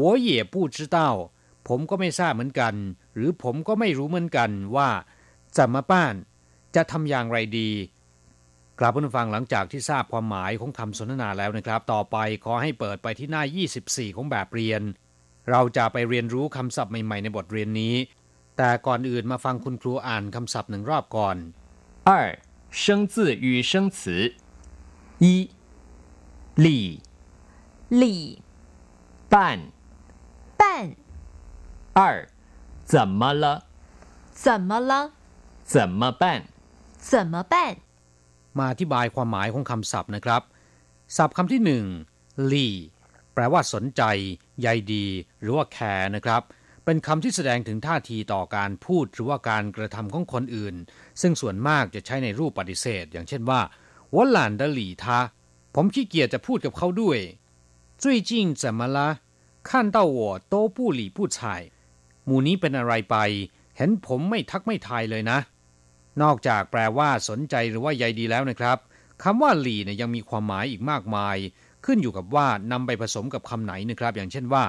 [0.28, 0.98] 也不知道
[1.68, 2.74] ผมก็ไม่ทราบเหมือนกัน
[3.14, 4.88] หรือผมก็ไม่รู้เหมือนกันว่า
[5.56, 6.14] จะมาป้าน
[6.74, 7.70] จะทำอย่างไรดี
[8.78, 13.42] กลับมาฟังหลังจากที่ทราบความหมายของคำสนทนาแล้วนะครับ ต่อไปขอให้เปิดไปที่หน้า
[13.80, 14.82] 24 ของแบบเรียน
[15.50, 17.94] เราจะไปเรียนรู้คำศัพท์ใหม่ๆในบทเรียนนี้
[18.56, 21.36] แต่ก่อนอื่นมาฟังคุณครูอ่านคำศัพท์หนึ่งรอบก่อน
[22.08, 22.10] 二
[22.74, 24.34] 生字与生词
[25.18, 25.50] 一
[26.54, 27.00] 理
[27.88, 28.42] 理
[29.28, 29.70] 办
[30.56, 30.94] 办
[31.92, 32.28] 二，
[32.84, 33.64] 怎么了？
[34.32, 35.12] 怎么了？
[35.64, 36.44] 怎么办？
[36.98, 37.54] 怎么办？
[38.58, 40.42] มาอธิบายความหมายของคำศัพท์นะครับ
[41.16, 41.84] ศัพท์คำที่หนึ่ง
[42.52, 42.68] ลี
[43.34, 44.02] แปลว่าสนใจ
[44.60, 45.06] ใยดี
[45.40, 46.42] หรือว่าแคร์นะครับ
[46.84, 50.74] เป็นคำที่แสดงถึงท่าทีต่อการพูดหรือว่าการกระทำของคนอื่น
[51.20, 53.60] ซึ่งส่วนมากจะใช้ในรูปปฏิเสธ อย่างเช่นว่า
[54.14, 55.04] 我懒得理他
[55.74, 57.18] ผมขี้เกียจจะพูดกับเขาด้วย
[58.02, 58.98] 最近怎么了
[59.68, 60.20] 看到我
[60.52, 61.38] 都不理不睬
[62.26, 63.16] หมู่นี้เป็นอะไรไป
[63.76, 65.38] เห็นผมไม่ทักไม่ทายเลยนะ
[66.22, 68.78] นอกจากแปลว่าสนใจหรือว่าใยดีแล้วนะครับ
[69.22, 71.36] คำว่าหลี่เนี่ยยังมีความหมายอีกมากมาย
[71.84, 74.64] ขึ้นอยู่กับว่านำไปผสมกับคำไหนนะครับ อย่างเช่นว่า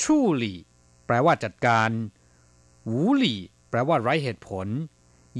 [0.00, 0.58] ชู่หลี่
[1.09, 1.89] แปลว่าจัดการ
[2.85, 4.67] หูหลี่ แปลว่าไร้เหตุผล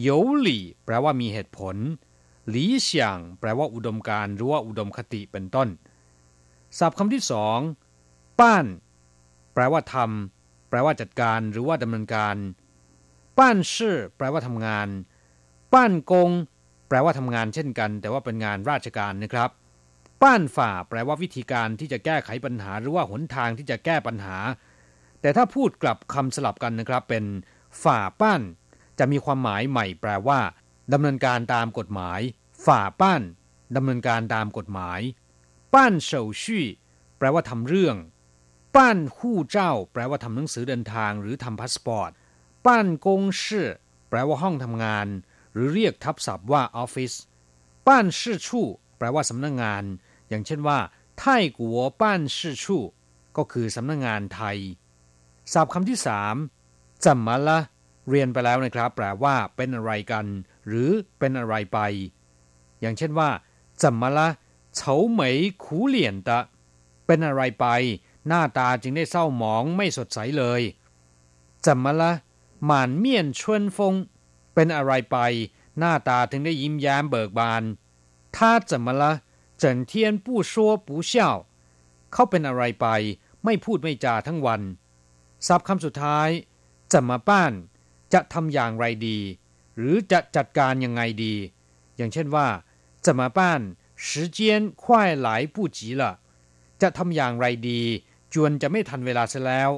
[0.02, 0.08] โย
[0.42, 1.76] หลี่ แปลว่ามีเหตุผล
[2.50, 5.68] หลีเฉียง แปลว่าอุดมการหรือว่าอุดมคติเป็นต้น
[6.78, 7.60] ศัพท์คำที่สอง
[8.40, 8.66] ป้าน
[9.54, 12.36] แปลว่าทำแปลว่าจัดการหรือว่าดำเนินการ
[13.38, 14.88] ป้านชื่อแปลว่าทำงาน
[15.74, 16.30] ป้านกง
[16.88, 19.50] แปลว่าทำงานเช่นกัน แต่ว่าเป็นงานราชการนะครับ
[20.22, 24.38] ป้านฝ่า แปลว่าวิธีการที่จะแก้ไขปัญหา หรือว่าหนทางที่จะแก้ปัญหา
[25.22, 27.26] แต่ถ้าพูดกลับคำสลับกันนะครับเป็น
[27.84, 28.42] ฝ่าป้าน
[29.00, 30.40] จะมีความหมายใหม่แปลว่า
[30.94, 32.20] ดำเนินการตามกฎหมาย
[32.66, 33.22] ฝ่าป้าน
[33.76, 35.00] ดำเนินการตามกฎหมาย
[35.74, 36.66] ป้านเฉาชี่
[37.18, 37.96] แปลว่าทำเรื่อง
[38.76, 42.12] ป้านหู้เจ้า แปลว่าทำหนังสือเดินทาง หรือทำพาสปอร์ต
[42.66, 43.70] ป้านกงชื่อ
[44.10, 45.08] แปลว่าห้องทำงาน
[45.54, 47.14] หรือเรียกทับศัพท์ว่าออฟฟิศ
[47.88, 48.66] ป้านชื่อชู่
[48.98, 49.84] แปลว่าสำนักงงาน
[50.30, 50.80] อย่างเช่นว่า
[51.20, 52.82] ไทยกัวป้านชื่อชู่
[53.38, 54.58] ก็คือสำนักงงานไทย
[55.54, 56.36] ศัพท์คำที่สาม
[57.06, 57.60] จัมมาละ
[58.10, 60.26] เรียนไปแล้วนะครับ แปลว่า เป็นอะไรกัน
[60.68, 61.80] หรือเป็นอะไรไป
[62.80, 63.30] อย่างเช่นว่า
[63.82, 64.28] จัมมาละ
[64.76, 66.40] เฉาเหมยขูเหลี่ยนตะ
[67.06, 67.68] เป็นอะไรไป
[68.28, 70.62] หน้าตาจึงได้เศร้าหมองไม่สดใสเลย
[71.66, 72.12] จัมมาละ
[72.66, 73.94] หมานเมียนชวนฟง
[74.54, 75.18] เป็นอะไรไป
[75.80, 77.64] หน้าตาถึงได้ยิ้มแย้มเบิกบาน
[78.38, 79.12] ถ้าจัมมาละ
[79.58, 81.30] เฉินเทียนปู้ชัวปูเช่ย
[82.14, 82.88] เขาเป็นอะไรไป
[83.46, 84.62] ไม่พูดไม่จาทั้งวัน
[85.47, 86.29] ศัพท์คำสุดท้าย
[86.93, 87.53] จะมาป้าน
[88.13, 89.19] จะทำอย่างไรดี
[89.77, 91.35] หรือจะจัดการยังไงดี
[91.97, 92.49] อย่างเช่นว่า
[93.05, 93.61] จะมาป้าน
[94.05, 94.07] 时
[94.37, 94.39] 间
[94.83, 94.85] 快
[95.27, 96.03] 来不及了
[96.83, 97.81] จะทำอย่างไรดี
[98.33, 99.71] จวนจะไม่ทันเวลาเสียแล้ว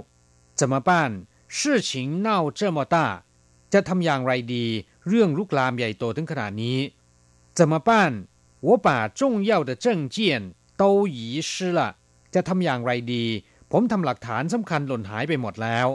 [0.58, 1.10] จะมาป้าน
[1.56, 1.90] 事情
[2.26, 2.28] 闹
[2.58, 2.96] 这么大
[3.72, 4.66] จะทำอย่างไรดี
[5.08, 6.78] เรื่องลุกลามใหญ่โตถึงขนาดนี้
[7.58, 7.90] 怎么办
[8.66, 10.16] 我把重要的证件
[10.80, 10.82] 都
[11.16, 11.80] 遗失了
[12.34, 13.24] จะทำอย่างไรดี
[13.72, 15.88] ผมทำหลักฐานสำคัญหล่นหายไปหมดแล้ว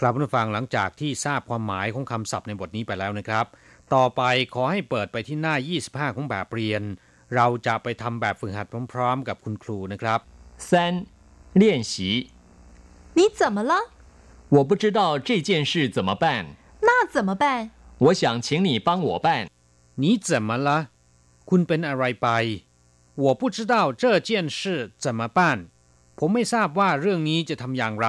[0.00, 3.46] ครับผู้ฟังหลังจากที่ทราบความหมายของคำศัพท์ในบทนี้ไปแล้วนะครับ
[3.94, 4.22] ต่อไป
[4.54, 5.54] ขอให้เปิดไปที่หน้า
[5.86, 6.82] 25 ของแบบเรียน
[7.34, 10.20] เราจะไปทำแบบฝึกหัดพร้อมๆ กับคุณครูนะครับ
[10.68, 10.70] 三
[11.60, 11.94] 练习
[13.18, 13.72] 你怎么了？
[14.56, 16.24] 我不知道这件事怎么办
[16.88, 17.44] 那怎么办？
[18.04, 19.28] 我想请你帮我办
[20.02, 20.68] 你怎么了
[21.50, 22.28] คุณเป็นอะไรไป
[23.24, 25.40] 我不知道这件事怎么办
[26.18, 28.08] ผมไม่ทราบว่าเรื่องนี้จะทำอย่างไร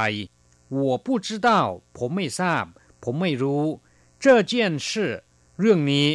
[0.78, 1.50] 我不知道
[1.98, 2.66] ผมไม่ทราบ
[3.04, 3.64] ผมไม่รู้
[4.24, 4.54] 这件
[4.88, 4.90] 事
[5.60, 6.08] เรื่องนี้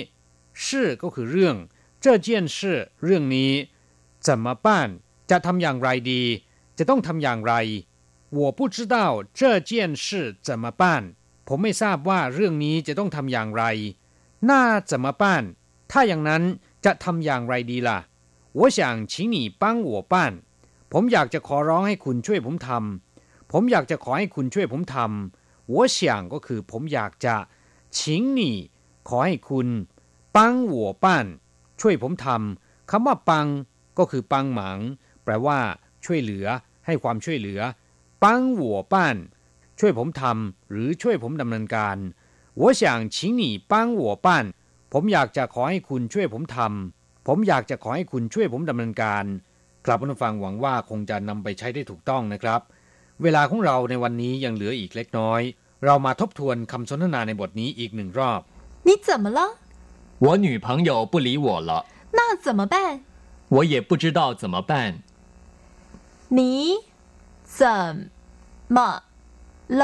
[0.63, 0.65] 事
[1.03, 1.57] ก็คือเรื่อง
[2.05, 2.59] 这件事
[3.05, 3.53] เรื่องนี้
[4.27, 4.67] 怎么办
[5.31, 6.23] จะทำอย่างไรดี
[6.79, 7.55] จะต้องทำอย่างไร
[8.39, 8.97] 我不知道
[9.39, 9.71] 这件
[10.05, 10.07] 事
[10.47, 10.83] 怎么办
[11.49, 13.65] ผมไม่ทราบว่าเรื่องนี้จะต้องทำอย่างไร
[14.51, 14.53] 那
[14.91, 15.25] 怎么办
[15.91, 16.43] ถ้าอย่างนั้น
[16.85, 17.99] จะทำอย่างไรดีล่ะ
[18.59, 18.79] 我想
[19.11, 20.15] 请你帮我办
[20.93, 25.99] ผมอยากจะขอร้องให้คุณช่วยผมทำผมอยากจะขอให้คุณช่วยผมทำ我想
[26.33, 27.35] ก็คือผมอยากจะ
[27.97, 27.99] 请
[28.39, 28.41] 你
[29.09, 29.69] ขอให้คุณ
[30.37, 30.39] 帮
[30.73, 31.07] 我办
[31.81, 33.47] ช่วยผมทำคำว่าปัง
[33.99, 34.79] ก็คือปังหมัง
[35.25, 35.59] แปลว่า
[36.05, 36.47] ช่วยเหลือ
[36.87, 37.61] ให้ความช่วยเหลือ
[38.23, 39.17] ปังหัวป้าน
[39.79, 41.97] ช่วยผมทำหรือช่วยผมดำเนินการ
[42.61, 42.83] 我想
[43.15, 44.27] 请你帮我办
[44.93, 49.25] ผมอยากจะขอให้คุณช่วยผมทำผมอยากจะขอให้คุณช่วยผมดำเนินการ
[49.87, 52.61] กลับมาฟังหวังว่าคงจะนำไปใช้ได้ถูกต้องนะครับ
[53.23, 55.41] เวลาของเราในวันนี้ยังเหลืออีกเล็กน้อย
[55.85, 58.41] เรามาทบทวนคำสนทนาในบทนี้อีกหนึ่งรอบ
[58.87, 59.41] 你怎么了？
[60.25, 61.71] 我女朋友不理我了
[62.19, 62.75] 那怎么办？
[63.55, 64.73] 我也不知道怎么办
[66.39, 66.39] 你
[67.59, 68.11] 怎
[68.75, 68.79] 么
[69.81, 69.83] 了？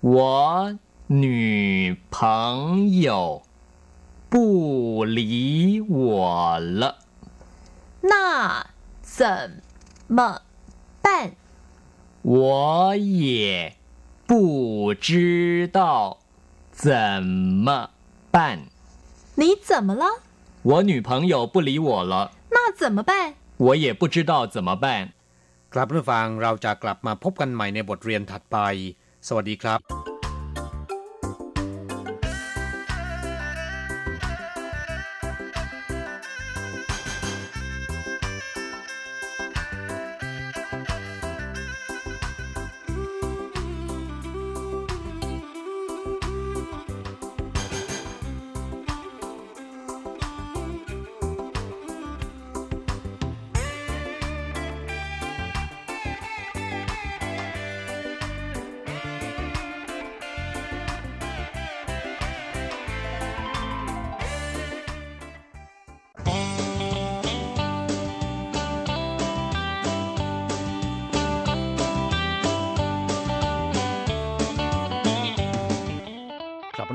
[0.00, 2.20] 我女朋
[3.00, 3.42] 友
[4.32, 6.98] 不理我了
[8.02, 8.66] 那
[9.10, 9.62] 怎
[10.08, 10.42] 么
[11.02, 11.32] 办？
[12.22, 13.76] 我也
[14.26, 16.18] 不知道
[16.72, 17.22] 怎
[17.66, 17.90] 么
[18.30, 18.36] 办
[19.36, 20.04] 你怎么了？
[20.62, 23.34] 我女朋友不理我了那怎么办？
[23.58, 25.12] 我也不知道怎么办
[25.74, 28.56] กลับมาฟังเราจะกลับมาพบกันใหม่ในบทเรียนถัดไป
[29.28, 30.09] สวัสดีครับ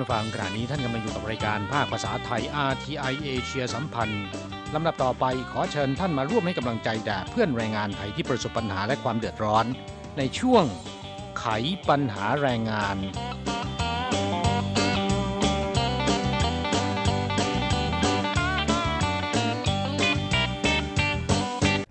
[0.07, 4.25] ผู้ฟังขณะนี้ท่านกำลังอยู่กับรายการภาคภาษาไทย RTI เอเชียสัมพันธ์
[4.75, 9.67] ลำดับต่อไปขอเชิญท่านมาร่วมให้กำลังใจแด่เพื่อนแรงงานไทยที่ประสบปัญหาและความเดือดร้อน
[10.19, 10.65] ในช่วง
[11.39, 11.47] ไข
[11.89, 12.97] ปัญหาแรงงาน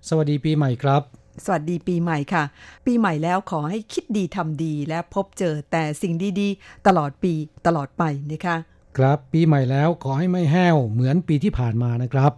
[0.08, 1.15] สวัสดีปีใหม่ครับ
[1.46, 2.44] สวัสดีปีใหม่ค่ะ
[2.86, 7.32] ปีใหม่แล้วขอให้คิดดีทำดีและพบเจอแต่สิ่งดีๆ ตลอดปี
[7.66, 8.56] ตลอดไปนะคะ
[8.98, 12.32] ครับปีใหม่แล้วขอให้ไม่แห้วเหมือนปีที่ผ่านมานะครับ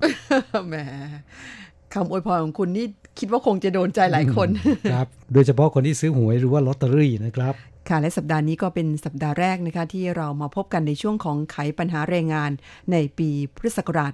[0.68, 0.75] แหม
[1.94, 2.87] คำอวยพรของคุณนี่
[3.18, 4.49] คิดว่าคงจะโดนใจหลายคน
[4.92, 7.55] ครับ โดยเฉพาะคนที่ซื้อหวยหรือว่าลอตเตอรี่นะครับ
[7.90, 12.51] ค่ะและสัปดาห์นี้ก็เป็นสัปดาห์แรกนะคะที่เรามาพบกันในช่วงของไขปัญหาแรงงาน
[12.92, 14.12] ในปีพุทธศักราช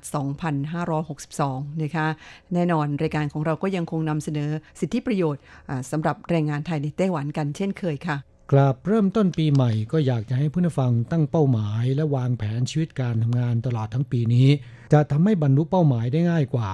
[0.90, 2.06] 2562 นะคะ
[2.54, 5.42] แน่นอนรายการของเราก็ยังคงนำเสนอสิทธิประโยชน์
[5.90, 8.16] สำหรับแรงงานไทยในไต้หวันกันเช่นเคยค่ะ
[8.52, 14.48] กลับเริ่มต้นปีใหม่ก็อยากจะให้ผู้นฟังตั้งเป้าหมาย และวางแผนชีวิตการทำงานตลอดทั้งปีนี้
[14.92, 16.70] จะทำให้บรรลุเป้าหมายได้ง่ายกว่า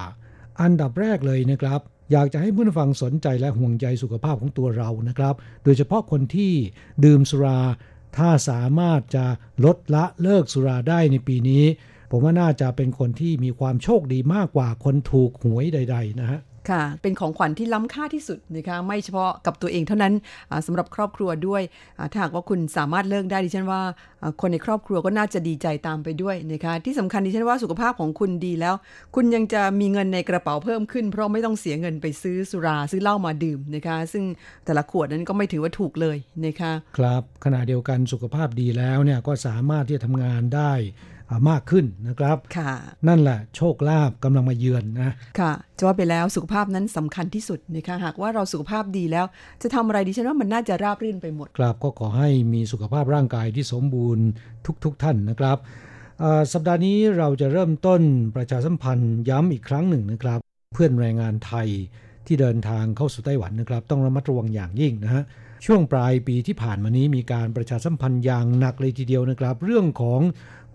[0.61, 1.81] อันดับแรกเลยนะครับ
[2.13, 6.53] อยากจะให้ผู้นฟังสนใจและห่วงใยสุขภาพของตัวเรานะครับ โดยเฉพาะคนที่
[7.05, 7.61] ดื่มสุรา
[8.17, 9.27] ถ้าสามารถจะ
[9.65, 11.65] ลดละเลิกสุราได้ในปีนี้
[12.11, 20.15] ผมว่าน่าจะเป็นคนที่มีความโชคดีมากกว่าคนถูกหวยใด ๆ นะฮะ ค่ะ เป็นของขวัญที่ล้ำค่าที่สุดนะคะ ไม่เฉพาะกับตัวเองเท่านั้น
[20.51, 21.63] อ่าสำหรับครอบครัวด้วย
[22.13, 23.81] ถ้าหากว่าคุณสามารถเลิกได้ดิฉันว่า
[24.41, 28.75] คนในครอบครัวก็น่าจะดีใจตามไปด้วยนะคะที่สำคัญดิฉันว่าสุขภาพของคุณดีแล้ว
[29.15, 34.25] คุณยังจะมีเงินในกระเป๋าเพิ่มขึ้น เพราะไม่ต้องเสียเงินไปซื้อสุราซื้อเหล้ามาดื่มนะคะ ซึ่ง
[34.65, 40.73] แต่ละขวดนั้นก็ไม่ถือว่าถูกเลยนะคะ ครับขณะเดียวกันสุขภาพดีแล้วเนี่ยก็สามารถที่จะทำงานได้
[41.51, 42.73] มากขึ้นนะครับค่ะ
[43.09, 49.27] นั่นแหละโชคลาภกำลังมาเยือนนะ ค่ะจะว่าไปแล้วสุขภาพนั้นสำคัญที่สุดนะคะหากว่าเราสุขภาพดีแล้ว
[49.63, 54.25] จะทำอะไรดิฉันว่ามันน่าจะราบรื่นไปหมด ครับก็ขอให้มีสุขภาพร่างกายที่สมบูรณ์
[54.85, 55.59] ทุกๆทท่านนะครับ
[56.21, 58.03] เอ่อสัปดาห์นี้เราจะเริ่มต้น
[58.37, 60.39] ประชาสัมพันธ์ย้ำอีกครั้งหนึ่งนะครับ
[60.75, 61.69] เพื่อนแรงงานไทย
[62.27, 65.23] ที่เดินทางเข้าสู่ไต้หวันนะครับ ต้องระมัดระวังอย่างยิ่งนะฮะ
[65.67, 70.21] ช่วงปลายปีที่ผ่านมานี้มีการประชาสัมพันธ์อย่างหนักเลยทีเดียวนะครับ เรื่องของ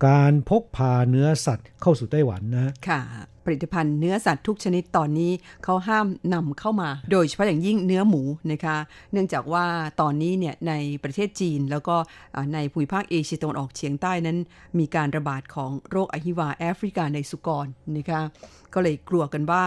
[0.08, 3.01] การพกพาเนื้อสัตว์เข้าสู่ไต้หวันนะค่ะ
[3.45, 5.31] ผลิตภัณฑ์เนื้อสัตว์ทุกชนิดตอนนี้
[5.63, 8.77] เขาห้ามนำเข้ามา โดยเฉพาะอย่างยิ่งเนื้อหมูนะคะ
[9.12, 9.65] เนื่องจากว่า
[10.01, 11.95] ตอนนี้เนี่ยในประเทศจีน แล้วก็
[12.53, 14.38] ในภูมิภาคเอเชียตะวันออกเฉียงใต้นั้น
[14.79, 18.21] มีการระบาดของโรคอหิวาแอฟริกาในสุกรนะคะ
[18.75, 19.63] ก็เลยกลัวกันว่า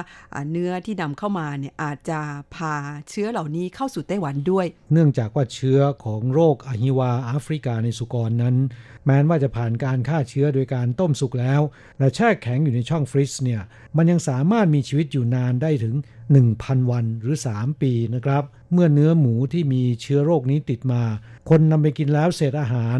[0.50, 2.20] เนื้อที่นำเข้ามาเนี่ยอาจจะ
[2.54, 2.74] พา
[3.10, 8.56] เชื้อเหล่านี้เข้าสู่ไต้หวันด้วย เนื่องจากว่าเชื้อของโรคอหิวาแอฟริกาในสุกรนั้น
[9.04, 11.60] แม้นว่าจะผ่านการฆ่าเชื้อโดยการต้มสุกแล้ว
[11.98, 13.62] และแช่แข็งอยู่ในช่องฟรีซเนี่ย
[13.96, 15.94] มันยังสามารถมีชีวิตอยู่นานได้ถึง
[16.42, 18.42] 1,000 วันหรือ 3 ปีนะครับ
[18.72, 21.02] เมื่อเนื้อหมูที่มีเชื้อโรคนี้ติดมา
[21.48, 22.98] คนนำไปกินแล้วเศษอาหาร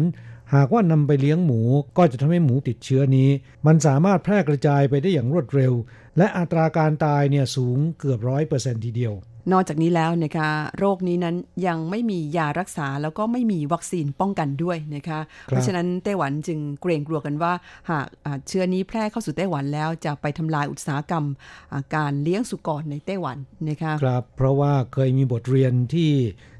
[0.55, 1.61] หากว่านำไปเลี้ยงหมู
[1.97, 3.29] ก็จะทำให้หมูติดเชื้อนี้
[3.67, 5.73] มันสามารถแพร่กระจายไปได้อย่างรวดเร็ว
[6.17, 9.13] และอัตราการตายเนี่ยสูงเกือบร้อยเปอร์เซ็นทีเดียว
[9.51, 11.35] นอกจากนี้แล้วนะคะโรคนี้นั้น
[11.67, 17.53] ยังไม่มียารักษาแล้วก็ไม่มีวัคซีนป้องกันด้วยนะคะเพราะฉะนั้นไต้หวันจึงเกรงกลัวกันว่า
[17.89, 21.25] หากอ่าเชื้อนี้แพร่เข้าสู่ไต้หวันแล้วจะไปทำลายอุตสาหกรรม
[21.71, 23.37] อ่าการเลี้ยงสุกรในไต้หวัน
[23.69, 26.11] นะคะครับเพราะว่าเคยมีบทเรียนที่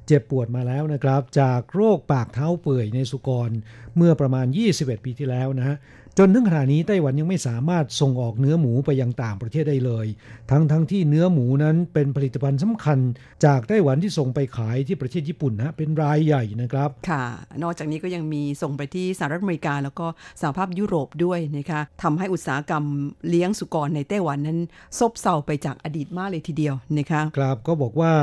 [0.09, 3.49] เจ็บปวดมาแล้วนะครับ จากโรคปากเท้าเปื่อยในสุกร
[3.97, 4.45] เมื่อประมาณ
[4.75, 5.75] 21 ปีที่แล้วนะฮะ
[6.21, 10.07] จนถึงขณะนี้ไต้หวันยังไม่สามารถส่งออกเนื้อหมูไปยังต่างประเทศได้เลย
[10.51, 12.99] ทั้งทั้งที่เนื้อหมูนั้นเป็นผลิตภัณฑ์สำคัญ
[13.45, 17.25] จากไต้หวันที่ส่งไปขายที่ประเทศญี่ปุ่นนะฮะเป็นรายใหญ่นะครับ ค่ะ
[17.63, 20.07] นอกจากนี้ก็ยังมีส่งไปที่สหรัฐอเมริกา แล้วก็
[20.41, 22.83] สหภาพยุโรปด้วยนะคะทำให้อุตสาหกรรม
[23.29, 24.59] เลี้ยงสุกรในไต้หวันนั้น
[24.99, 28.13] ซบเซาไปจากอดีตมากเลยทีเดียวนะคะครับก็บอกว่า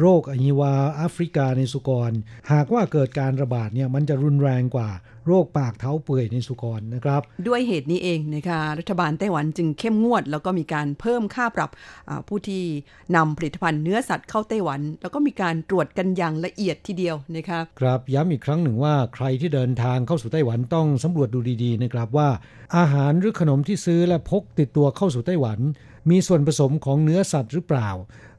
[0.00, 2.12] โรคอหิวาแอฟริกาในสุกร
[2.52, 4.90] หากว่าเกิดการระบาดเนี่ยมันจะรุนแรงกว่า
[5.26, 11.70] โรคปากเท้าเปื่อยในสุกรนะครับ ด้วยเหตุนี้เองนะคะรัฐบาลไต้หวันจึงเข้มงวด แล้วก็มีการเพิ่มค่าปรับ
[12.08, 12.62] อ่าผู้ที่
[13.16, 22.28] นำผลิตภัณฑ์เนื้อสัตว์เข้าไต้หวัน แล้วก็มีการตรวจกันอย่างละเอียดทีเดียวนะคะครับย้ำอีกครั้งหนึ่งว่าใครที่เดินทางเข้าสู่ไต้หวันต้องสำรวจดูดีๆนะครับว่า
[22.76, 25.58] อาหารหรือขนมที่ซื้อและพกติดตัวเข้าสู่ไต้หวัน
[26.10, 27.90] มีส่วนผสมของเนื้อสัตว์หรือเปล่า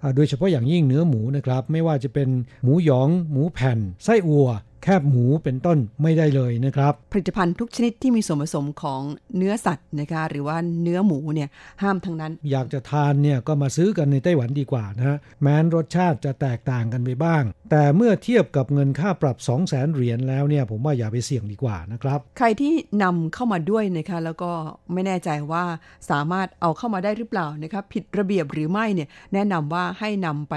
[0.01, 2.29] อ่าโดยเฉพาะอย่างยิ่งเนื้อหมูนะครับ ไม่ว่าจะเป็น
[2.63, 4.47] หมูหยอง หมูแผ่น ไส้อัว
[4.83, 9.01] แคบหมูเป็นต้นไม่ได้เลยนะครับ ผลิตภัณฑ์ทุกชนิดที่มีส่วนผสมของ
[9.37, 11.49] เนื้อสัตว์นะคะหรือว่าเนื้อหมูเนี่ย
[11.81, 22.73] ห้ามทั้งนั้น อยากจะทานเนี่ยก็มาซื้อกันในไต้หวันดีกว่านะฮะแม้นรสชาติจะแตกต่างกันไปบ้าง แต่เมื่อเทียบกับเงินค่าปรับ 2 0 0แสนเหรียญแล้วเนี่ยผมว่าอย่าไปเสี่ยงดีกว่านะครับ ใครที่
[23.03, 24.51] นำเข้ามาด้วยนะคะแล้วก็
[24.93, 25.63] ไม่แน่ใจว่า
[26.09, 30.55] สามารถเอาเข้ามาได้หรือเปล่านะคะผิดระเบียบหรือไม่เนี่ยแนะนำว่าให้นำไป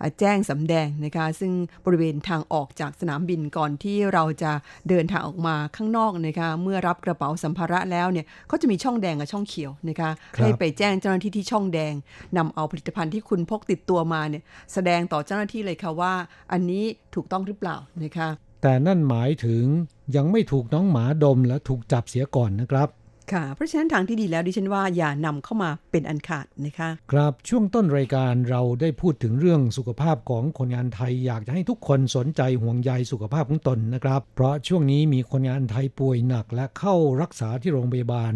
[0.00, 1.52] อ่าแจ้งสำแดงนะคะซึ่ง
[1.84, 4.52] บริเวณทางออกจากสนามบินก่อนก่อนที่เราจะ
[4.88, 11.94] เดินทางออกมาข้างนอกนะคะเมื่อรับกระเป๋าสัมภาระแล้วเนี่ยเขาจะมีช่องแดงกับช่องเขียวนะคะครับให้ไปแจ้งเจ้าหน้าที่ที่ช่องแดง
[12.36, 14.42] นำเอาผลิตภัณฑ์ที่คุณพกติดตัวมาเนี่ย
[14.72, 16.12] แสดงต่อเจ้าหน้าที่เลยค่ะว่า
[16.52, 16.84] อันนี้
[17.14, 18.28] ถูกต้องหรือเปล่านะคะ
[18.62, 19.64] แต่นั่นหมายถึง
[20.16, 22.88] ยังไม่ถูกน้องหมาดมและถูกจับเสียก่อนนะครับ
[23.32, 38.32] ค่ะ เพราะฉะนั้นทางที่ดีแล้วดิฉันว่าอย่านำเข้ามาเป็นอันขาดนะคะ ครับช่วงต้นรายการเราได้พูดถึงเรื่องสุขภาพของคนงานไทยอยากจะให้ทุกคนสนใจห่วงใยสุขภาพของตนนะครับ เพราะช่วงนี้มีคนงานไทยป่วยหนักและเข้ารักษาที่โรงพยาบาล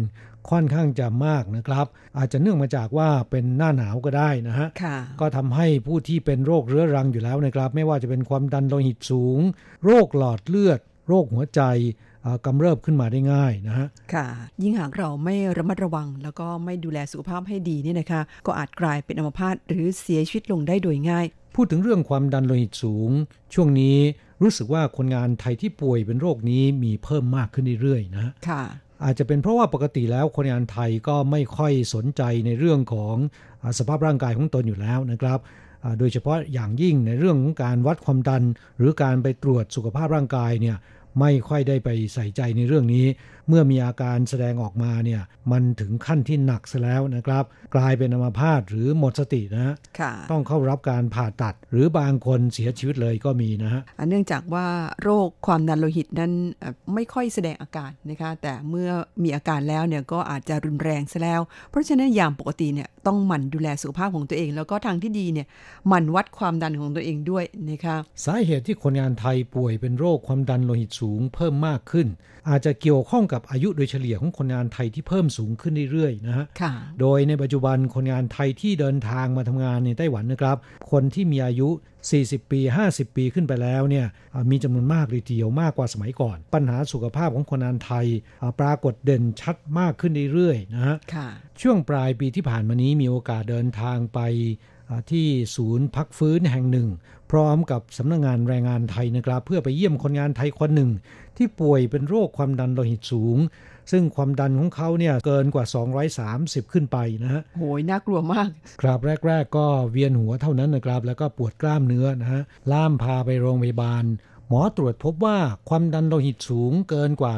[0.49, 1.85] ค่อนข้างจะมากนะครับ
[2.17, 9.39] อาจจะเนื่องมาจากว่าเป็นหน้าหนาวก็ได้นะฮะค่ะก็ทำให้ผู้ที่เป็นโรคเรื้อรังอยู่แล้วนะครับ ไม่ว่าจะเป็นความดันโลหิตสูง
[9.85, 12.08] โรคหลอดเลือด โรคหัวใจอ่า
[12.45, 14.27] กำเริบขึ้นมาได้ง่ายนะฮะ ค่ะ
[14.63, 23.11] ยิ่งหากเราไม่ระมัดระวัง แล้วก็ไม่ดูแลสุขภาพให้ดีเนี่ยนะคะ ก็อาจกลายเป็นอัมพาตหรือเสียชีวิตลงได้โดยง่าย พูดถึงเรื่องความดันโลหิตสูง
[23.53, 23.97] ช่วงนี้
[24.41, 28.63] รู้สึกว่าคนงานไทยที่ป่วยเป็นโรคนี้มีเพิ่มมากขึ้นเรื่อยๆนะฮะค่ะ
[29.03, 33.15] อาจจะเป็นเพราะว่าปกติแล้วคนงานไทยก็ไม่ค่อยสนใจในเรื่องของ
[33.63, 35.39] อาสภาพร่างกายของตนอยู่แล้วนะครับ
[35.83, 38.43] อ่าโดยเฉพาะอย่างยิ่งในเรื่องของการวัดความดัน
[38.77, 40.77] หรือการไปตรวจสุขภาพร่างกายเนี่ย
[41.19, 43.05] ไม่ค่อยได้ไปใส่ใจในเรื่องนี้
[43.49, 45.21] เมื่อมีอาการแสดงออกมาเนี่ย
[45.51, 47.43] มันถึงขั้นที่หนักซะแล้วนะครับ
[47.75, 54.67] กลายเป็นอัมพาตหรือหมดสตินะฮะค่ะต้องเข้ารับการผ่าตัด หรือบางคนเสียชีวิตเลยก็มีนะฮะอ่าเนื่องจากว่า
[55.03, 58.89] โรคความดันโลหิตนั้นเอ่อไม่ค่อยแสดงอาการนะคะแต่เมื่อ
[59.23, 65.47] มีอาการแล้วเนี่ยก็อาจจะรุนแรงซะแล้ว เพราะฉะนั้นยามปกติเนี่ยต้องหมั่นดูแลสุขภาพของตัวเอง แล้วก็ทางที่ดีเนี่ย
[65.87, 67.95] หมั่นวัดความดันของตัวเองด้วยนะคะ
[68.25, 72.07] สาเหตุที่คนงานไทยป่วยเป็นโรคความดันโลหิตสูงเพิ่มมากขึ้น
[72.49, 80.57] อาจจะเกี่ยวข้องกับอายุโดยเฉลี่ยของคนงานไทยที่เพิ่มสูงขึ้นเรื่อยๆนะฮะค่ะโดยในปัจจุบันคนงานไทยที่เดินทางมาทำงานในไต้หวันนะครับ
[80.91, 81.69] คนที่มีอายุ
[82.09, 88.05] 40 ปี 50 ปีขึ้นไปแล้วเนี่ยอ่ามีจำนวนมากเลยทีเดียวมากกว่าสมัยก่อน ปัญหาสุขภาพของคนงานไทย
[88.41, 91.27] อ่าปรากฏเด่นชัดมากขึ้นเรื่อยๆนะฮะค่ะ
[91.61, 94.78] ช่วงปลายปีที่ผ่านมานี้มีโอกาสเดินทางไปอ่า
[95.11, 96.87] ที่ศูนย์พักฟื้นแห่งหนึ่ง
[97.31, 100.91] พร้อมกับสำนักงงานแรงงานไทยนะครับ เพื่อไปเยี่ยมคนงานไทยคนหนึ่ง
[101.37, 103.37] ที่ป่วยเป็นโรคความดันโลหิตสูง
[103.91, 105.65] ซึ่งความดันของเขาเนี่ยเกินกว่า
[106.19, 108.49] 230 ขึ้นไปนะฮะโหยน่ากลัวมาก
[108.81, 114.03] ครับแรก ๆ ก็เวียนหัวเท่านั้นนะครับ แล้วก็ปวดกล้ามเนื้อนะฮะล่ามพาไปโรงพยาบาล
[114.47, 115.37] หมอตรวจพบว่า
[115.69, 117.33] ความดันโลหิตสูงเกินกว่า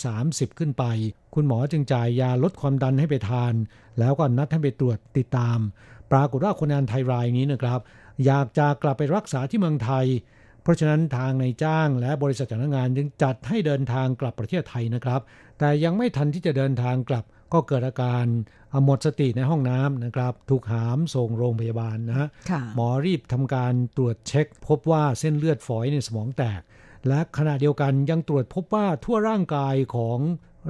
[0.00, 0.84] 230 ขึ้นไป
[1.34, 3.54] คุณหมอจึงจ่ายยาลดความดันให้ไปทาน
[3.98, 5.58] แล้วก็นัดให้ไปตรวจติดตาม
[6.12, 7.80] ปรากฏว่าคนงานไทยรายนี้นะครับ
[8.26, 10.06] อยากจะกลับไปรักษาที่เมืองไทย
[10.62, 15.20] เพราะฉะนั้นทางในายจ้างและบริษัทจ้างงานจึงจัดให้เดินทางกลับประเทศไทยนะครับ
[15.58, 18.24] แต่ยังไม่ทันที่จะเดินทางกลับก็เกิดอาการ
[18.84, 26.60] หมดสติในห้องน้ำนะครับ ถูกหามส่งโรงพยาบาลนะฮะค่ะหมอรีบทำการตรวจเช็ค พบว่าเส้นเลือดฝอยในสมองแตก
[27.08, 30.18] และขณะเดียวกันยังตรวจพบว่าทั่วร่างกายของ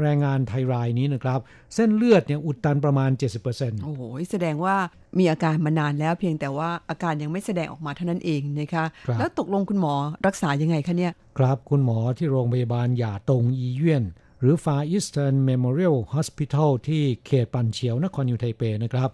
[0.03, 1.41] แรงงานไทยรายนี้นะครับ
[1.75, 3.11] เส้นเลือดเนี่ยอุดตันประมาณ
[3.49, 4.77] 70%โอ้โห แสดงว่า
[5.19, 9.95] มีอาการมานานแล้วเพียงแต่ว่าอาการยังไม่แสดงออกมาเท่านั้นเองนะคะครับแล้วตกลงคุณหมอ
[10.27, 14.05] รักษายังไงคะเนี่ย ครับคุณหมอที่โรงพยาบาลหย่าตงอีเยี่ยน
[14.41, 19.09] หรือ Far Eastern Memorial Hospital ที่เขตปันเฉียวนครนิวไทเปนะครับ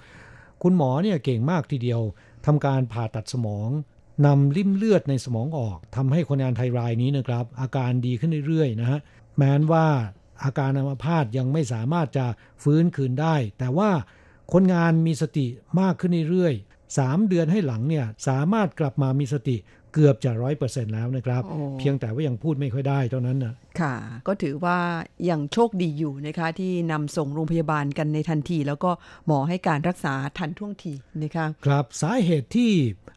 [0.62, 2.00] คุณหมอเนี่ยเก่งมากทีเดียว
[2.46, 3.70] ทำการผ่าตัดสมอง
[4.26, 8.98] นำลิ่มเลือดในสมองออกทำให้คนงานไทยรายนี้นะครับ อาการดีขึ้นเรื่อยๆนะฮะ
[9.36, 9.86] แม้นว่า
[10.44, 12.26] อาการอัมพาตยังไม่สามารถจะ
[12.62, 13.90] ฟื้นคืนได้ แต่ว่า
[14.52, 15.46] คนงานมีสติ
[15.80, 19.56] มากขึ้นเรื่อยๆสามเดือนให้หลังเนี่ยสามารถกลับมามีสติ
[19.94, 23.94] เกือบจะร้อยเปอร์เซ็นต์แล้วนะครับโอ้เพียงแต่ว่ายังพูดไม่ค่อยได้เท่านั้นนะค่ะ
[24.26, 24.78] ก็ถือว่า
[25.30, 28.90] ยังโชคดีอยู่นะคะ ที่นำส่งโรงพยาบาลกันในทันที แล้วก็
[29.26, 30.92] หมอให้การรักษาทันท่วงที
[31.22, 32.72] นะคะครับสาเหตุที่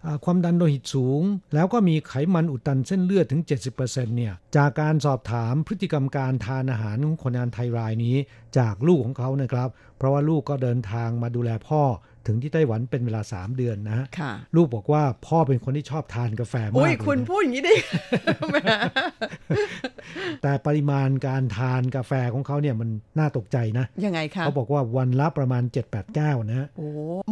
[0.05, 1.21] อ่าความดันโลหิตสูง
[1.53, 3.41] แล้วก็มีไขมันอุดตันเส้นเลือดถึง
[3.75, 8.15] 70%เนี่ยจากการสอบถามพฤติกรรมการทานอาหารของคนงานไทยรายนี้
[8.57, 11.83] จากลูกของเขานะครับ เพราะว่าลูกก็เดินทางมาดูแลพ่อ
[12.27, 17.75] ถึงที่ไต้หวันเป็นเวลา 3 เดือนนะฮะค่ะลูกบอกว่าพ่อเป็นคนที่ชอบทานกาแฟมากอุ้ยเลยคุณนะพูดอย่างนี้ดิ
[18.51, 18.57] แหม
[20.41, 26.87] แต่ปริมาณการทานกาแฟของเขาเนี่ยมันน่าตกใจนะ ยังไงคะเขาบอกว่าวันละประมาณ 7-8 แก้วนะฮะโอ้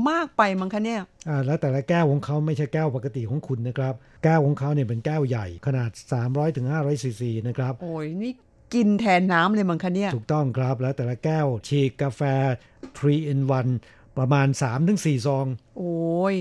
[0.10, 3.93] มากไปมั้งคะเนี่ยอ่าแล้วแต่ละแก้วของเขาไม่ใช่แก้วปกติของคุณนะครับ
[4.24, 5.91] แก้วของเขาเนี่ยเป็นแก้วใหญ่ขนาด
[6.24, 8.34] 300ถึง500ซีซีนะครับโอ้ยนี่
[8.76, 12.22] กินแทนน้ำเลยมั้งคะเนี่ย ถูกต้องครับแล้วแต่ละแก้วฉีกกาแฟ
[12.98, 13.39] 3 in
[13.72, 14.47] 1 ประมาณ
[14.88, 15.45] 3-4 ซอง
[15.78, 16.36] โอ้ย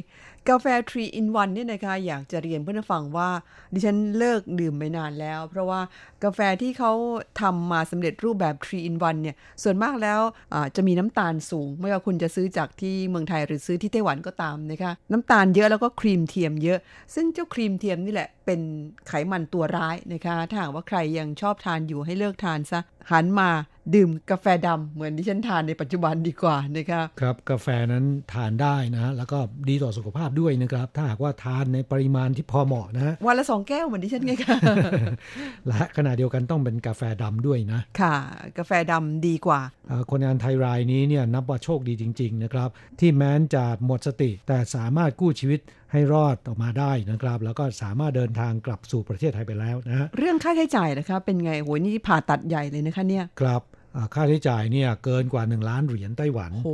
[0.49, 3.31] กาแฟ3 in 1เนี่ยนะคะอยากจะเรียนเพื่อนฟังว่า
[3.75, 5.81] ดิฉันเลิกดื่มไปนานแล้ว เพราะว่า
[6.25, 6.93] กาแฟที่เขา
[7.41, 10.21] ทำมาสำเร็จรูปแบบ3 in 1เนี่ยส่วนมากแล้ว
[10.77, 16.79] จะมีน้ำตาลสูง ไม่ว่าคุณจะซื้อจากที่เมืองไทยหรือซื้อที่ไต้หวันก็ตามนะคะน้ำตาลเยอะแล้วก็ครีมเทียมเยอะ
[17.15, 18.61] ซึ่งเจ้าครีมเทียมนี่แหละเป็น
[19.09, 23.51] ไขมันตัวร้ายนะคะถ้าหากว่าใครยังชอบทานอยู่ให้เลิกทานซะหันมา
[23.95, 34.57] ดื่มกาแฟดำเหมือนที่ฉันทานในปัจจุบันดีกว่านะคะครับกาแฟนั้นทานได้นะแล้วก็ดีต่อสุขภาพด้วยนะครับ ถ้าหากว่าทานในปริมาณที่พอเหมาะนะวันละสองแก้วเหมือนที่ฉันไงคะ
[35.69, 38.15] และขณะเดียวกันต้องเป็นกาแฟดำด้วยนะ ค่ะ
[38.59, 42.69] กาแฟดำดีกว่าเอ่อคนงานไทยรายนี้เนี่ยนับว่าโชคดีจริง ๆ นะครับ
[43.01, 45.61] ที่แม้นจะหมดสติแต่สามารถกู้ชีวิต
[45.93, 53.74] ให้รอดออกมาได้นะครับ แล้วก็สามารถเดินทางกลับสู่ประเทศไทยไปแล้วนะฮะเรื่องค่าใช้จ่ายนะคะ เป็นไงโหนี่ผ่าตัดใหญ่เลยนะคะเนี่ยครับอ่า
[54.15, 56.71] ค่าใช้จ่ายเนี่ยเกินกว่า 1 ล้านเหรียญไต้หวันโห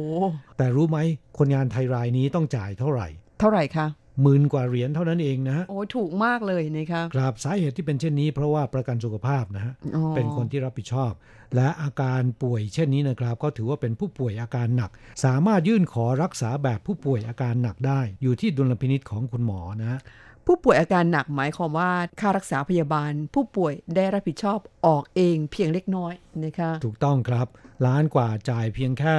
[0.58, 0.98] แต่รู้ไหม
[1.38, 3.08] คนงานไทยรายนี้ต้องจ่ายเท่าไหร่
[3.40, 3.86] เท่าไหร่คะ
[4.22, 11.12] หมื่นกว่าเหรียญเท่านั้นเองนะฮะโอ้ถูกมากเลยนะคะครับสาเหตุที่เป็นเช่นนี้ เพราะว่าประกันสุขภาพนะฮะอ๋อเป็นคนที่รับผิดชอบ
[11.56, 14.90] และอาการป่วยเช่นนี้นะครับ ก็ถือว่าเป็นผู้ป่วยอาการหนัก
[15.24, 20.00] สามารถยื่นขอรักษาแบบผู้ป่วยอาการหนักได้ อยู่ที่ดุลพินิษของคุณหมอนะฮะ
[20.53, 21.90] ผู้ป่วยอาการหนักหมายความว่า
[22.20, 27.46] ค่ารักษาพยาบาล ผู้ป่วยได้รับผิดชอบออกเองเพียงเล็กน้อยนะคะถูกต้องครับ
[27.86, 29.16] ล้านกว่าจ่ายเพียงแค่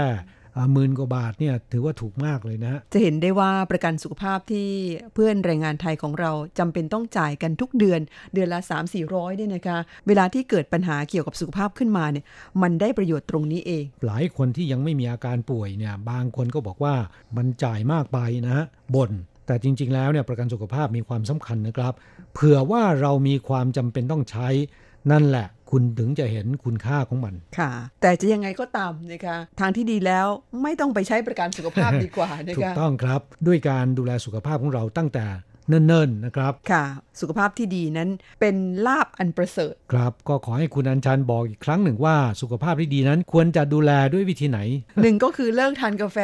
[0.57, 4.69] อ่าหมื่นกว่าบาทเนี่ยถือว่าถูกมากเลยนะฮะจะเห็นได้ว่าประกันสุขภาพที่
[5.13, 8.01] เพื่อนแรงงานไทยของเราจำเป็นต้องจ่ายกันทุกเดือน
[8.34, 9.77] เดือนละ 3 4 0 0เนี่ยนะคะ
[10.07, 12.25] เวลาที่เกิดปัญหาเกี่ยวกับสุขภาพขึ้นมาเนี่ย
[12.61, 16.95] มันได้ประโยชน์ตรงนี้เอง หลายคนที่ยังไม่มีอาการป่วยเนี่ยบางคนก็บอกว่า
[17.38, 18.65] มันจ่ายมากไปนะฮะ
[18.95, 19.11] บ่น
[19.51, 21.93] แต่จริง ๆ แล้วเนี่ยประกันสุขภาพมีความสำคัญนะครับ
[22.33, 24.47] เผื่อว่าเรามีความจำเป็นต้องใช้
[25.11, 27.71] นั่นแหละ คุณถึงจะเห็นคุณค่าของมัน ค่ะ
[28.01, 30.27] แต่จะยังไงก็ตามนะคะทางที่ดีแล้ว
[30.63, 35.25] ไม่ต้องไปใช้ประกันสุขภาพดีกว่านะถูกคะต้องครับ ด้วยการดูแลสุขภาพของเราตั้งแต่
[35.68, 36.84] เนิ่นๆนะครับค่ะ
[37.20, 38.09] สุขภาพที่ดีนั้น
[38.39, 38.55] เป็น
[38.86, 44.59] ลาบอันประเสริฐครับก็ขอให้คุณอัญชันบอกอีกครั้งหนึ่งว่าสุขภาพที่ดีนั้นควรจะดูแลด้วยวิธีไหน
[45.01, 46.18] หนึ่งก็คือเลิกทานกาแฟ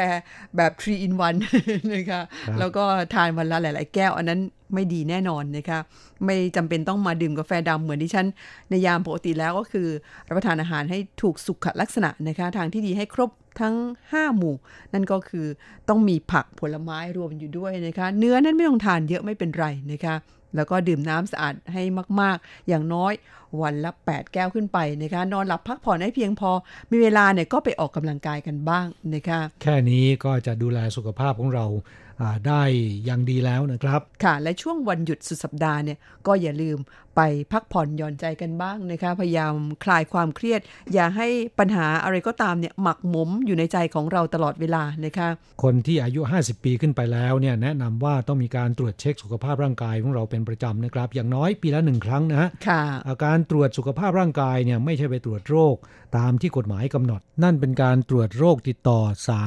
[0.57, 1.13] แบบ3 in
[1.51, 2.83] 1นะคะครับแล้วก็
[3.13, 4.41] ทานวันละหลาย ๆ แก้วอันนั้น
[4.73, 5.79] ไม่ดีแน่นอนนะคะ
[6.25, 8.25] ไม่จำเป็นต้องมาดื่มกาแฟดำเหมือนที่ฉัน
[8.69, 9.87] ในยามปกติแล้วก็คือ
[10.27, 13.29] รับประทานอาหารให้ถูกสุขลักษณะนะคะทางที่ดีให้ครบ
[13.61, 13.75] ทั้ง
[14.09, 14.55] 5 หมู่
[14.93, 15.47] นั่นก็คือ
[15.89, 20.15] ต้องมีผักผลไม้รวมอยู่ด้วยนะคะ เนื้อนั้นไม่ต้องทานเยอะไม่เป็นไรนะคะ
[20.55, 21.83] แล้วก็ดื่มน้ำสะอาดให้
[22.21, 23.13] มากๆ อย่างน้อย
[23.61, 26.51] วันละ 8 แก้วขึ้นไปนะคะ นอนหลับพักผ่อนให้เพียงพอ
[26.91, 28.85] มีเวลาเนี่ยก็ไปออกกำลังกายกันบ้าง
[29.15, 32.06] นะคะ แค่นี้ก็จะดูแลสุขภาพของเราอ่า
[32.47, 32.61] ได้
[33.05, 35.97] อย่างดีแล้วนะครับ ค่ะ และช่วงวันหยุดสุดสัปดาห์เนี่ย
[36.27, 36.77] ก็อย่าลืม
[37.15, 39.53] ไปพักผ่อนหย่อนใจกันบ้างนะคะ พยายาม
[39.83, 40.61] คลายความเครียด
[40.93, 41.27] อย่าให้
[41.59, 45.27] ปัญหาอะไรก็ตามเนี่ยหมักหมมอยู่ในใจของเราตลอดเวลานะคะ
[45.63, 55.75] คนที่อายุ 50 ปีขึ้นไปแล้วเนี่ยแนะนำว่าต้องมีการตรวจเช็คสุขภาพร่างกายของเราเป็นประจำนะครับ อย่างน้อยปีละหนึ่งครั้งนะฮะค่ะอาการตรวจสุขภาพร่างกายเนี่ยไม่ใช่ไปตรวจโรค
[56.17, 58.99] ตามที่กฎหมายกำหนด นั่นเป็นการตรวจโรคติดต่อ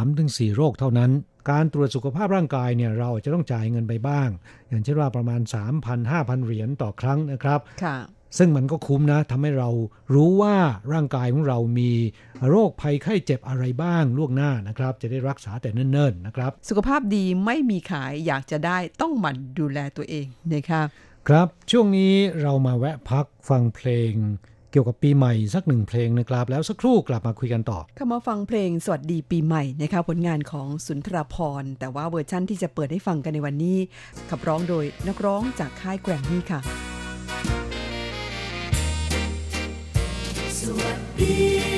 [0.05, 1.11] 3-4 โรคเท่านั้น
[1.51, 4.29] การตรวจสุขภาพร่างกายเนี่ยเราอาจจะต้องจ่ายเงินไปบ้าง
[4.69, 5.41] อย่างเช่นว่าประมาณ
[5.93, 7.99] 3,000-5,000 เหรียญต่อครั้งนะครับค่ะ
[8.39, 9.71] ซึ่งมันก็คุ้มนะทำให้เรา
[10.15, 10.57] รู้ว่า
[10.93, 11.93] ร่างกายของเรามี
[12.49, 20.83] โรคภัยไข้เจ็บอะไรบ้างล่วงหน้านะครับ จะได้รักษาแต่เนิ่นๆนะครับ สุขภาพดีไม่มีขายอยากจะได้ต้องหมั่นดูแลตัวเองนะคะ
[21.29, 24.13] ครับช่วงนี้เรามาแวะพักฟังเพลง
[24.71, 33.79] เกี่ยวกับปีใหม่สักหนึ่งเพลงนะครับ แล้วสักครู่กลับมาคุยกันต่อเข้ามาฟังเพลงสวัสดีปีใหม่นะคะผลงานของสุนทรภรณ์แต่ว่าเวอร์ชั่นที่จะเปิดให้ฟังกันในวันนี้
[34.31, 36.61] ขับร้องโดยนักร้องจากค่ายแกรมมี่ค่ะ
[40.61, 41.70] สวัสดี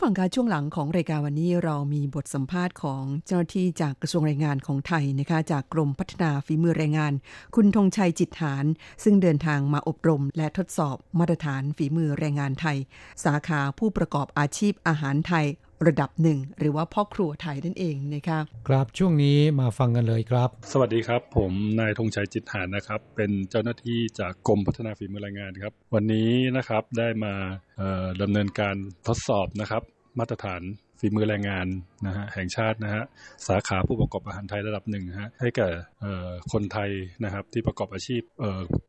[0.00, 7.12] ผู้ฟังคะช่วงหลังของรายการวันนี้เรามีบทสัมภาษณ์ของเจ้าหน้าที่จากกระทรวงแรงงานของไทยนะคะ จากกรมพัฒนาฝีมือแรงงาน
[7.54, 8.64] คุณธงชัยจิตฐาน
[9.04, 12.78] ซึ่งเดินทางมาอบรม และทดสอบมาตรฐานฝีมือแรงงานไทย
[13.24, 15.46] สาขาผู้ประกอบอาชีพอาหารไทย
[15.86, 27.34] ระดับหนึ่ง หรือว่าพ่อครัวไทยนั่นเองนะคะครับช่วงนี้มาฟังกันเลยครับ สวัสดีครับ ผมนายธงชัยจิตหานนะครับ เป็นเจ้าหน้าที่จากกรมพัฒนาฝีมือแรงงานครับ วันนี้นะครับได้มา
[27.78, 28.76] เอ่อดำเนินการ
[29.08, 29.82] ทดสอบนะครับ
[30.18, 30.62] มาตรฐาน
[31.02, 31.66] ฝีมือแรงงาน
[32.06, 33.02] นะฮะแห่งชาตินะฮะ
[33.46, 35.68] สาขาผู้ประกอบอาหารไทยระดับหนึ่งฮะให้แก่
[36.00, 36.90] เอ่อคนไทย
[37.24, 38.22] นะครับที่ประกอบอาชีพ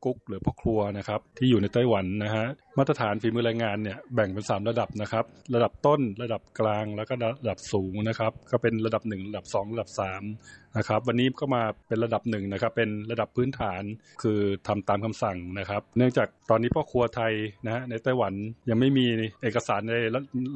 [0.03, 2.45] กุ๊กหรือพ่อครัวนะครับที่อยู่ในไต้หวันนะฮะ
[2.78, 13.84] มาตรฐานฝีมือแรงงานเนี่ยแบ่งเป็น 3 ระดับนะครับ ระดับต้นระดับกลางแล้วก็ระดับสูงนะครับ ก็เป็นระดับ 1 ระดับ 2 ระดับ3นะครับวันนี้ก็มาเป็นระดับหนึ่งนะครับเป็นระดับพื้นฐาน
[14.24, 17.34] คือทำตามคำสั่งนะครับ เนื่องจากตอนนี้พ่อครัวไทย
[17.65, 18.34] นะฮะในไต้หวัน
[18.69, 19.05] ยังไม่มี
[19.43, 19.93] เอกสารใน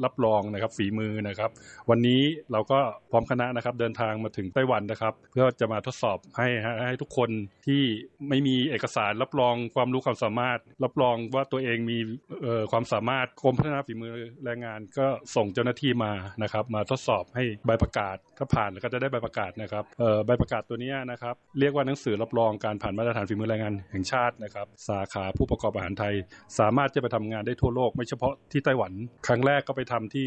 [0.04, 1.50] รับรองนะครับฝีมือนะครับ
[1.90, 2.20] วันนี้
[2.52, 2.78] เราก็
[3.10, 6.48] พร้อมคณะนะครับเดินทางมาถึงไต้หวันนะครับ เพื่อจะมาทดสอบให้
[6.86, 7.30] ให้ทุกคน
[7.66, 7.82] ที่
[8.28, 11.98] ไม่มีเอกสารรับรองความรู้ความสามารถ รับรองว่าตัวเองมี
[12.72, 14.12] ความสามารถกรมพัฒนาฝีมือ
[14.44, 26.14] แรงงานก็ส่งเจ้าหน้าที่มานะครับ มาทดสอบให้ใบประกาศถ้าผ่านก็จะได้ใบประกาศนะครับเอ่อใบประกาศตัวนี้นะครับ เรียกว่าหนังสือรับรองการผ่านมาตรฐานฝีมือแรงงานแห่งชาตินะครับ สาขาผู้ประกอบอาหารไทย
[26.58, 28.92] สามารถจะไปทำงานได้ทั่วโลก ไม่เฉพาะที่ไต้หวัน
[29.26, 30.26] ครั้งแรกก็ไปทำที่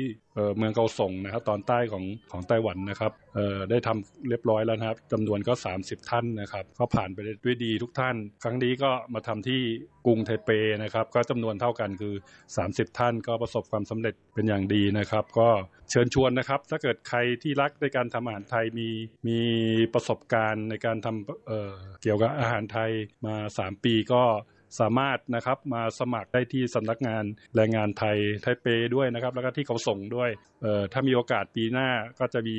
[0.58, 3.12] เมืองเกาสงนะครับตอนใต้ของของไต้หวันนะครับ
[3.70, 9.62] ได้ทำเรียบร้อยแล้วนะครับจำนวนก็ 30 ท่านนะครับก็ผ่านไปได้ด้วยดีทุกท่าน ครั้งนี้ก็มาทำที่
[10.06, 10.50] กรุงไทเป
[10.84, 12.14] นะครับ ก็จำนวนเท่ากันคือ
[12.56, 15.50] 30 ท่านก็ประสบความสำเร็จเป็นอย่างดีนะครับ ก็
[15.90, 18.90] เชิญชวนนะครับ ถ้าเกิดใครที่รักในการทำอาหารไทยมี
[19.28, 19.40] มี
[19.94, 22.92] ประสบการณ์ในการทำเเกี่ยวกับอาหารไทย
[23.26, 24.24] มา 3 ปีก็
[24.80, 27.24] สามารถนะครับมาสมัครได้ที่สำนักงาน
[27.56, 28.66] แรงงานไทยไทเป
[28.96, 30.30] ด้วยนะครับ แล้วก็ที่เขาส่งด้วย
[30.94, 31.88] ถ้ามีโอกาสปีหน้า
[32.20, 32.58] ก็จะมี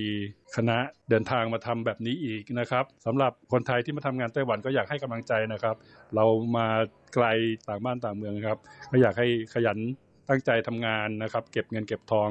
[0.57, 0.79] คณะ
[1.11, 5.77] เดินทางมาทำแบบนี้อีกนะครับสำหรับคนไทยที่มาทำงานไต้หวันก็อยากให้กำลังใจนะครับ
[6.17, 6.25] เรา
[6.57, 6.67] มา
[7.15, 7.27] ไกล
[7.69, 8.59] ต่างบ้านต่างเมืองครับ
[8.91, 9.79] ก็อยากให้ขยัน
[10.31, 12.31] ตั้งใจทำงานนะครับ เก็บเงินเก็บทอง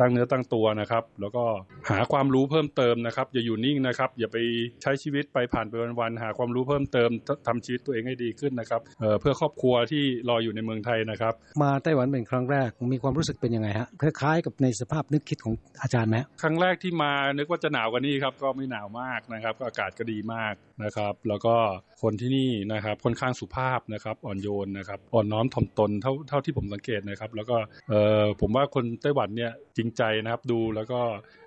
[0.00, 1.44] ตั้งเนื้อตั้งตัวนะครับ แล้วก็
[1.90, 4.36] หาความรู้เพิ่มเติมนะครับ อย่าอยู่นิ่งนะครับ อย่าไป
[4.82, 7.10] ใช้ชีวิตไปผ่านไปวันๆหาความรู้เพิ่มเติม
[7.46, 21.54] ทำชีวิตตัวเองให้ดีขึ้นนะครับเอ่อเพื่อครอบครัวที่รออยู่ในเมืองไทยนะครับ มาไต้หวันเป็นครั้งแรกมีความรู้สึกเป็นยังไงฮะคล้ายๆกับในสภาพนึกคิดของอาจารย์ไหมครั้งแรกที่มานึกว่าจะหนาวกว่านี้ครับก็ไม่หนาวมากนะครับก็อากาศก็ดีมากนะครับ แล้วก็
[22.02, 27.56] คนที่นี่นะครับค่อนข้างสุภาพนะครับอ่อนโยนนะครับอ่อนน้อมถ่อมตนเท่าเท่าที่ผมสังเกตนะครับ แล้วก็
[27.90, 31.00] เออผมว่าคนไต้หวันเนี่ยจริงใจนะครับดูแล้วก็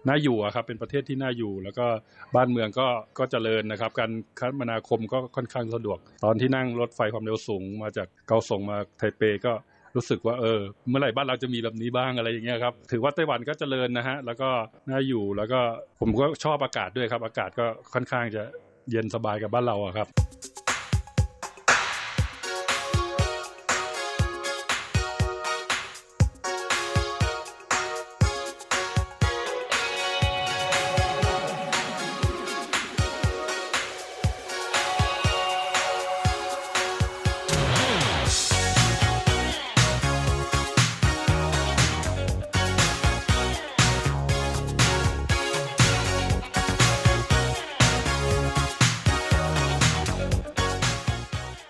[0.07, 1.87] น่าอยู่ครับเป็นประเทศที่น่าอยู่ แล้วก็
[2.35, 9.53] บ้านเมืองก็ก็เจริญนะครับ การคมนาคมก็ค่อนข้างสะดวก ตอนที่นั่งรถไฟความเร็วสูง มาจากเกาสงมาไทเปก็
[9.95, 10.59] รู้สึกว่าเออ
[10.89, 14.49] เมื่อไหร่บ้านเราจะมีแบบนี้บ้างอะไรอย่างเงี้ยครับถือว่าไต้หวันก็เจริญนะฮะแล้วก็
[14.89, 15.59] น่าอยู่แล้วก็
[15.99, 18.43] ผมก็ชอบอากาศด้วยครับ อากาศก็ค่อนข้างจะ
[18.91, 20.07] เย็นสบายกับบ้านเราอะครับ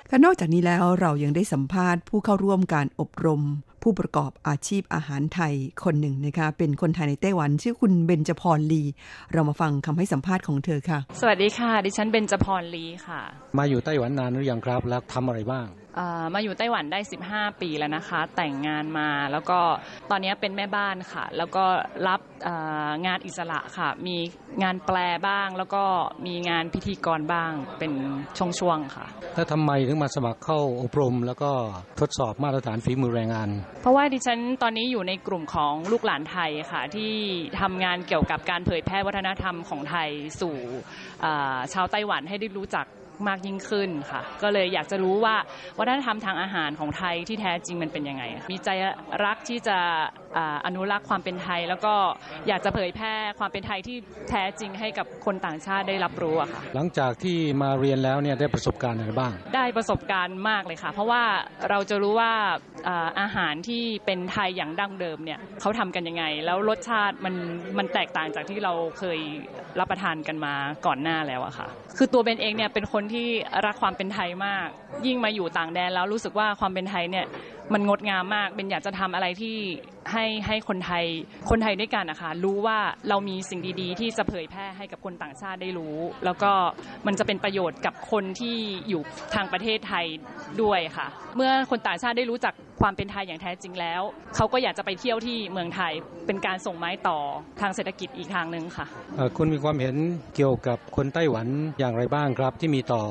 [0.10, 3.42] และนอกจากนี้แล้วเรายังได้สัมภาษณ์ผู้เข้าร่วมการอบรม
[3.84, 5.54] ผู้ประกอบอาชีพอาหารไทย
[5.84, 8.84] คนหนึ่งนะคะ เป็นคนไทยในไต้หวัน ชื่อคุณเบญจพรลี
[9.34, 13.22] เรามาฟังคำให้สัมภาษณ์ของเธอค่ะ สวัสดีค่ะ ดิฉันเบญจพรลีค่ะ
[13.58, 15.89] มาอยู่ไต้หวันนานหรือยังครับ แล้วทำอะไรบ้างเอ่อ
[16.34, 17.00] มาอยู่ไต้หวันได้
[17.32, 19.60] 15 ปีแล้วนะคะ แต่งงานมาแล้วก็
[20.12, 21.66] ตอนนี้เป็นแม่บ้านค่ะ แล้วก็
[22.08, 22.56] รับเอ่
[22.88, 24.18] องานอิสระค่ะ มี
[24.64, 24.98] งานแปล
[25.28, 25.84] บ้าง แล้วก็
[26.26, 27.92] มีงานพิธีกรบ้างเป็น
[28.38, 31.52] ช่วงๆค่ะ แล้วทำไมถึงมาสมัครเข้าอบรม แล้วก็
[32.00, 33.50] ทดสอบมาตรฐานฝีมือแรงงาน
[33.82, 37.14] เพราะว่าดิฉันตอนนี้อยู่ในกลุ่มของลูกหลานไทยค่ะ ที่
[37.62, 40.10] ทำงานเกี่ยวกับการเผยแพร่วัฒนธรรมของไทย
[40.42, 40.56] สู่
[41.22, 42.86] เอ่อชาวไต้หวันให้ได้รู้จัก
[43.28, 45.36] มากยิ่งขึ้นค่ะ ก็เลยอยากจะรู้ว่า
[45.80, 48.70] วัฒนธรรมทางอาหารของไทยที่แท้จริงมันเป็นยังไง มีใจ
[49.26, 49.78] รักที่จะ
[50.38, 51.94] อ่าอนุรักษ์ความเป็นไทย แล้วก็
[52.48, 53.98] อยากจะเผยแพร่ความเป็นไทยที่
[54.30, 61.24] แท้จริงให้กับคนต่างชาติได้รับรู้อะค่ะหลังจากที่มาเรียนแล้วเนี่ยได้ประสบการณ์อะไรบ้าง ได้ประสบการณ์มากเลยค่ะ เพราะว่า
[61.70, 62.34] เราจะรู้ว่า
[62.88, 67.36] อ่าอาหารที่เป็นไทยอย่างดั้งเดิมเนี่ยเขาทำกันยังไง แล้วรสชาติมัน
[67.78, 69.20] มันแตกต่างจากที่เราเคย
[69.80, 70.54] รับประทานกันมา
[70.86, 71.68] ก่อนหน้าแล้วอะค่ะ
[71.98, 73.28] คือตัวเบนเองเนี่ยเป็นคนที่
[73.66, 74.68] รักความเป็นไทยมาก
[75.08, 77.26] ยิ่งมาอยู่ต่างแดนแล้วรู้สึกว่าความเป็นไทยเนี่ย
[77.74, 79.58] มันงดงามมาก เป็นอยากจะทำอะไรที่
[80.12, 81.06] ให้ให้คนไทย
[81.50, 82.78] คนไทยด้วยกันนะคะรู้ว่า
[83.10, 85.96] เรามีสิ่งดีๆ ที่จะเผยแพร่ให้กับคนต่างชาติได้รู้
[86.26, 86.52] แล้วก็
[87.08, 88.58] มันจะเป็นประโยชน์กับคนที่
[88.90, 89.02] อยู่
[89.36, 90.06] ทางประเทศไทย
[90.62, 94.02] ด้วยค่ะ เมื่อคนต่างชาติได้รู้จักความเป็นไทยอย่างแท้จริงแล้ว
[94.36, 95.94] เขาก็อยากจะไปเที่ยวที่เมืองไทย
[96.28, 97.20] เป็นการส่งไม้ต่อ
[97.62, 98.86] ทางเศรษฐกิจอีกทางหนึ่งค่ะ
[99.38, 99.96] คุณมีความเห็น
[100.36, 101.48] เกี่ยวกับคนไต้หวัน
[101.80, 103.04] อย่างไรบ้างครับที่มีต่อ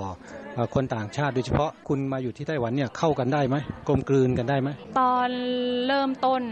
[0.75, 3.57] คนต่างชาติโดยเฉพาะคุณมาอยู่ที่ไต้หวันเนี่ยเข้ากันได้ไหม
[3.89, 4.69] กลมกลืนกันได้ไหม
[5.01, 5.31] ตอน
[5.87, 6.43] เริ่มต้น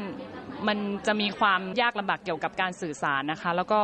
[0.69, 3.81] มันจะมีความยากลำบากเกี่ยวกับการสื่อสารนะคะ แล้วก็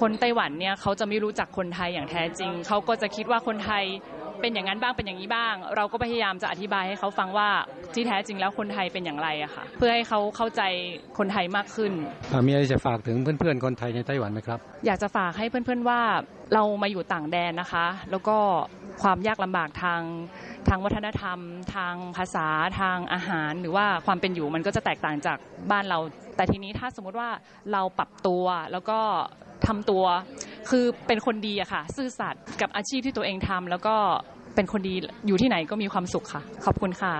[0.00, 3.84] คนไต้หวันเนี่ยเขาจะไม่รู้จักคนไทยอย่างแท้จริง เขาก็จะคิดว่าคนไทย
[4.40, 7.48] เป็นอย่างนั้นบ้างเป็นอย่างนี้บ้าง เราก็พยายามจะอธิบายให้เขาฟังว่า
[7.94, 10.62] ที่แท้จริงแล้วคนไทยเป็นอย่างไรอะค่ะ เพื่อให้เขาเข้าใจ
[11.18, 11.92] คนไทยมากขึ้น
[12.32, 16.00] อ่ามีอะไรจะฝากถึงเพื่อนๆคนไทยในไต้หวันไหมครับ อยากจะฝากให้เพื่อนๆว่า
[16.54, 18.36] เรามาอยู่ต่างแดนนะคะ แล้วก็
[19.02, 20.02] ความยากลำบากทาง
[20.68, 21.38] ทางวัฒนธรรม
[21.74, 22.46] ทางภาษา
[22.80, 25.38] ทางอาหาร หรือว่าความเป็นอยู่มันก็จะแตกต่างจาก
[25.70, 25.98] บ้านเรา
[26.36, 27.28] แต่ทีนี้ถ้าสมมุติว่า
[27.72, 28.98] เราปรับตัวแล้วก็
[29.66, 30.04] ทำตัว
[30.68, 33.94] คือเป็นคนดีอะค่ะ ซื่อสัตย์กับอาชีพที่ตัวเองทำแล้วก็
[34.54, 34.94] เป็นคนดี
[35.26, 37.12] อยู่ที่ไหนก็มีความสุขค่ะ ขอบคุณค่ะ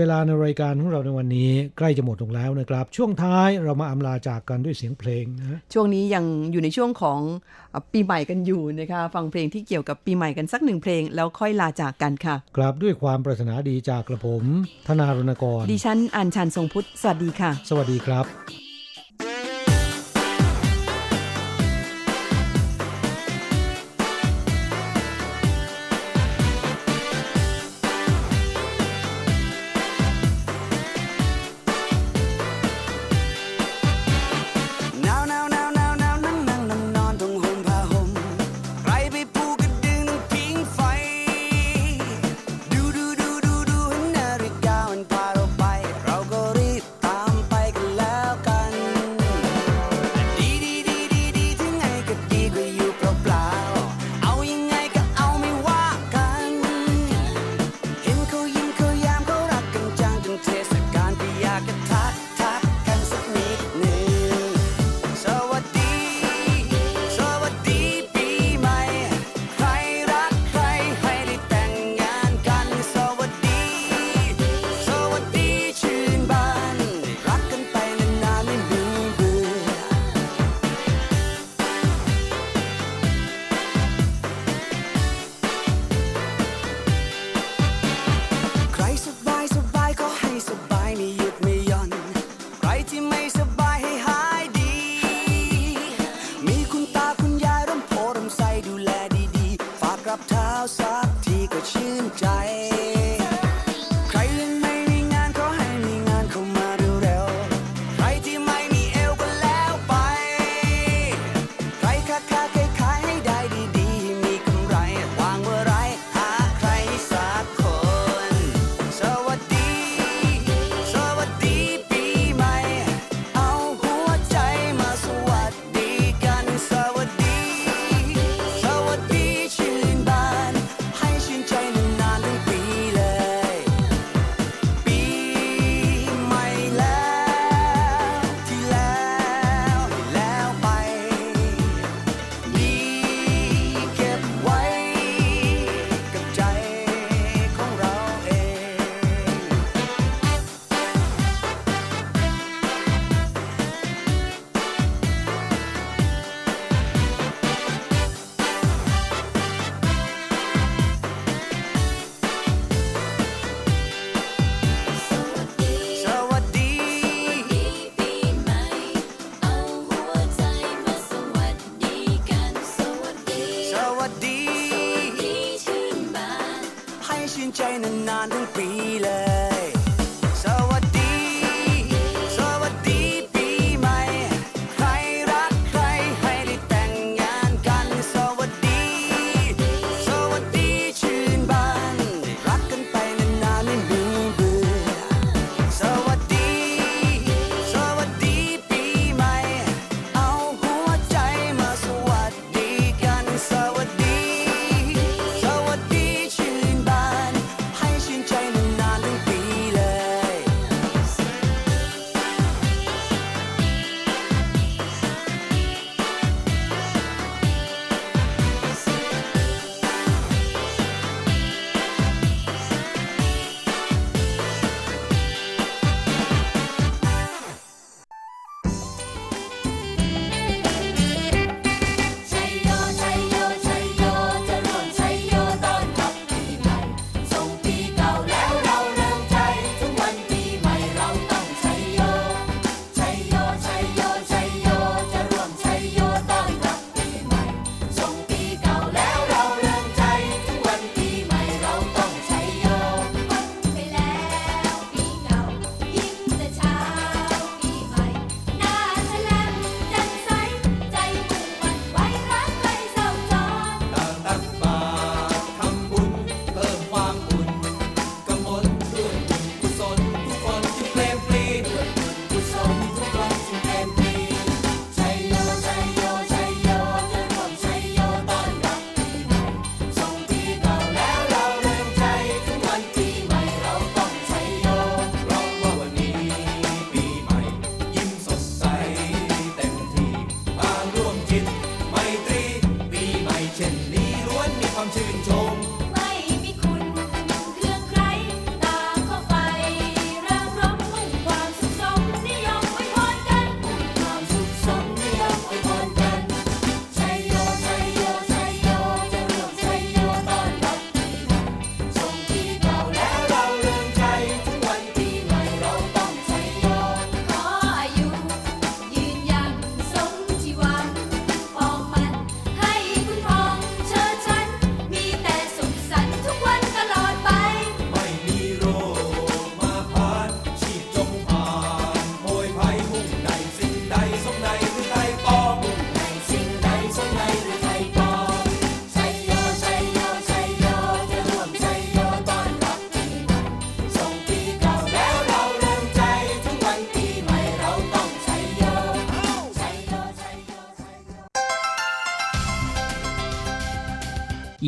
[0.00, 7.20] เวลาในรายการของเราในวันนี้ใกล้จะหมดลงแล้วนะครับ ช่วงท้ายเรามาอำลาจากกันด้วยเสียงเพลงนะช่วงนี้ยังอยู่ในช่วงของ
[7.70, 14.44] เอ่อปีใหม่กันอยู่นะคะฟังเพลงที่เกี่ยวกับปีใหม่กันสักหนึ่งเพลง แล้วค่อยลาจากกันค่ะกราบด้วยความปรารถนาดีจากกระผม
[14.88, 18.69] ธนารณกร ดิฉันอัญชันทรงพุทธสวัสดีค่ะ สวัสดีครับ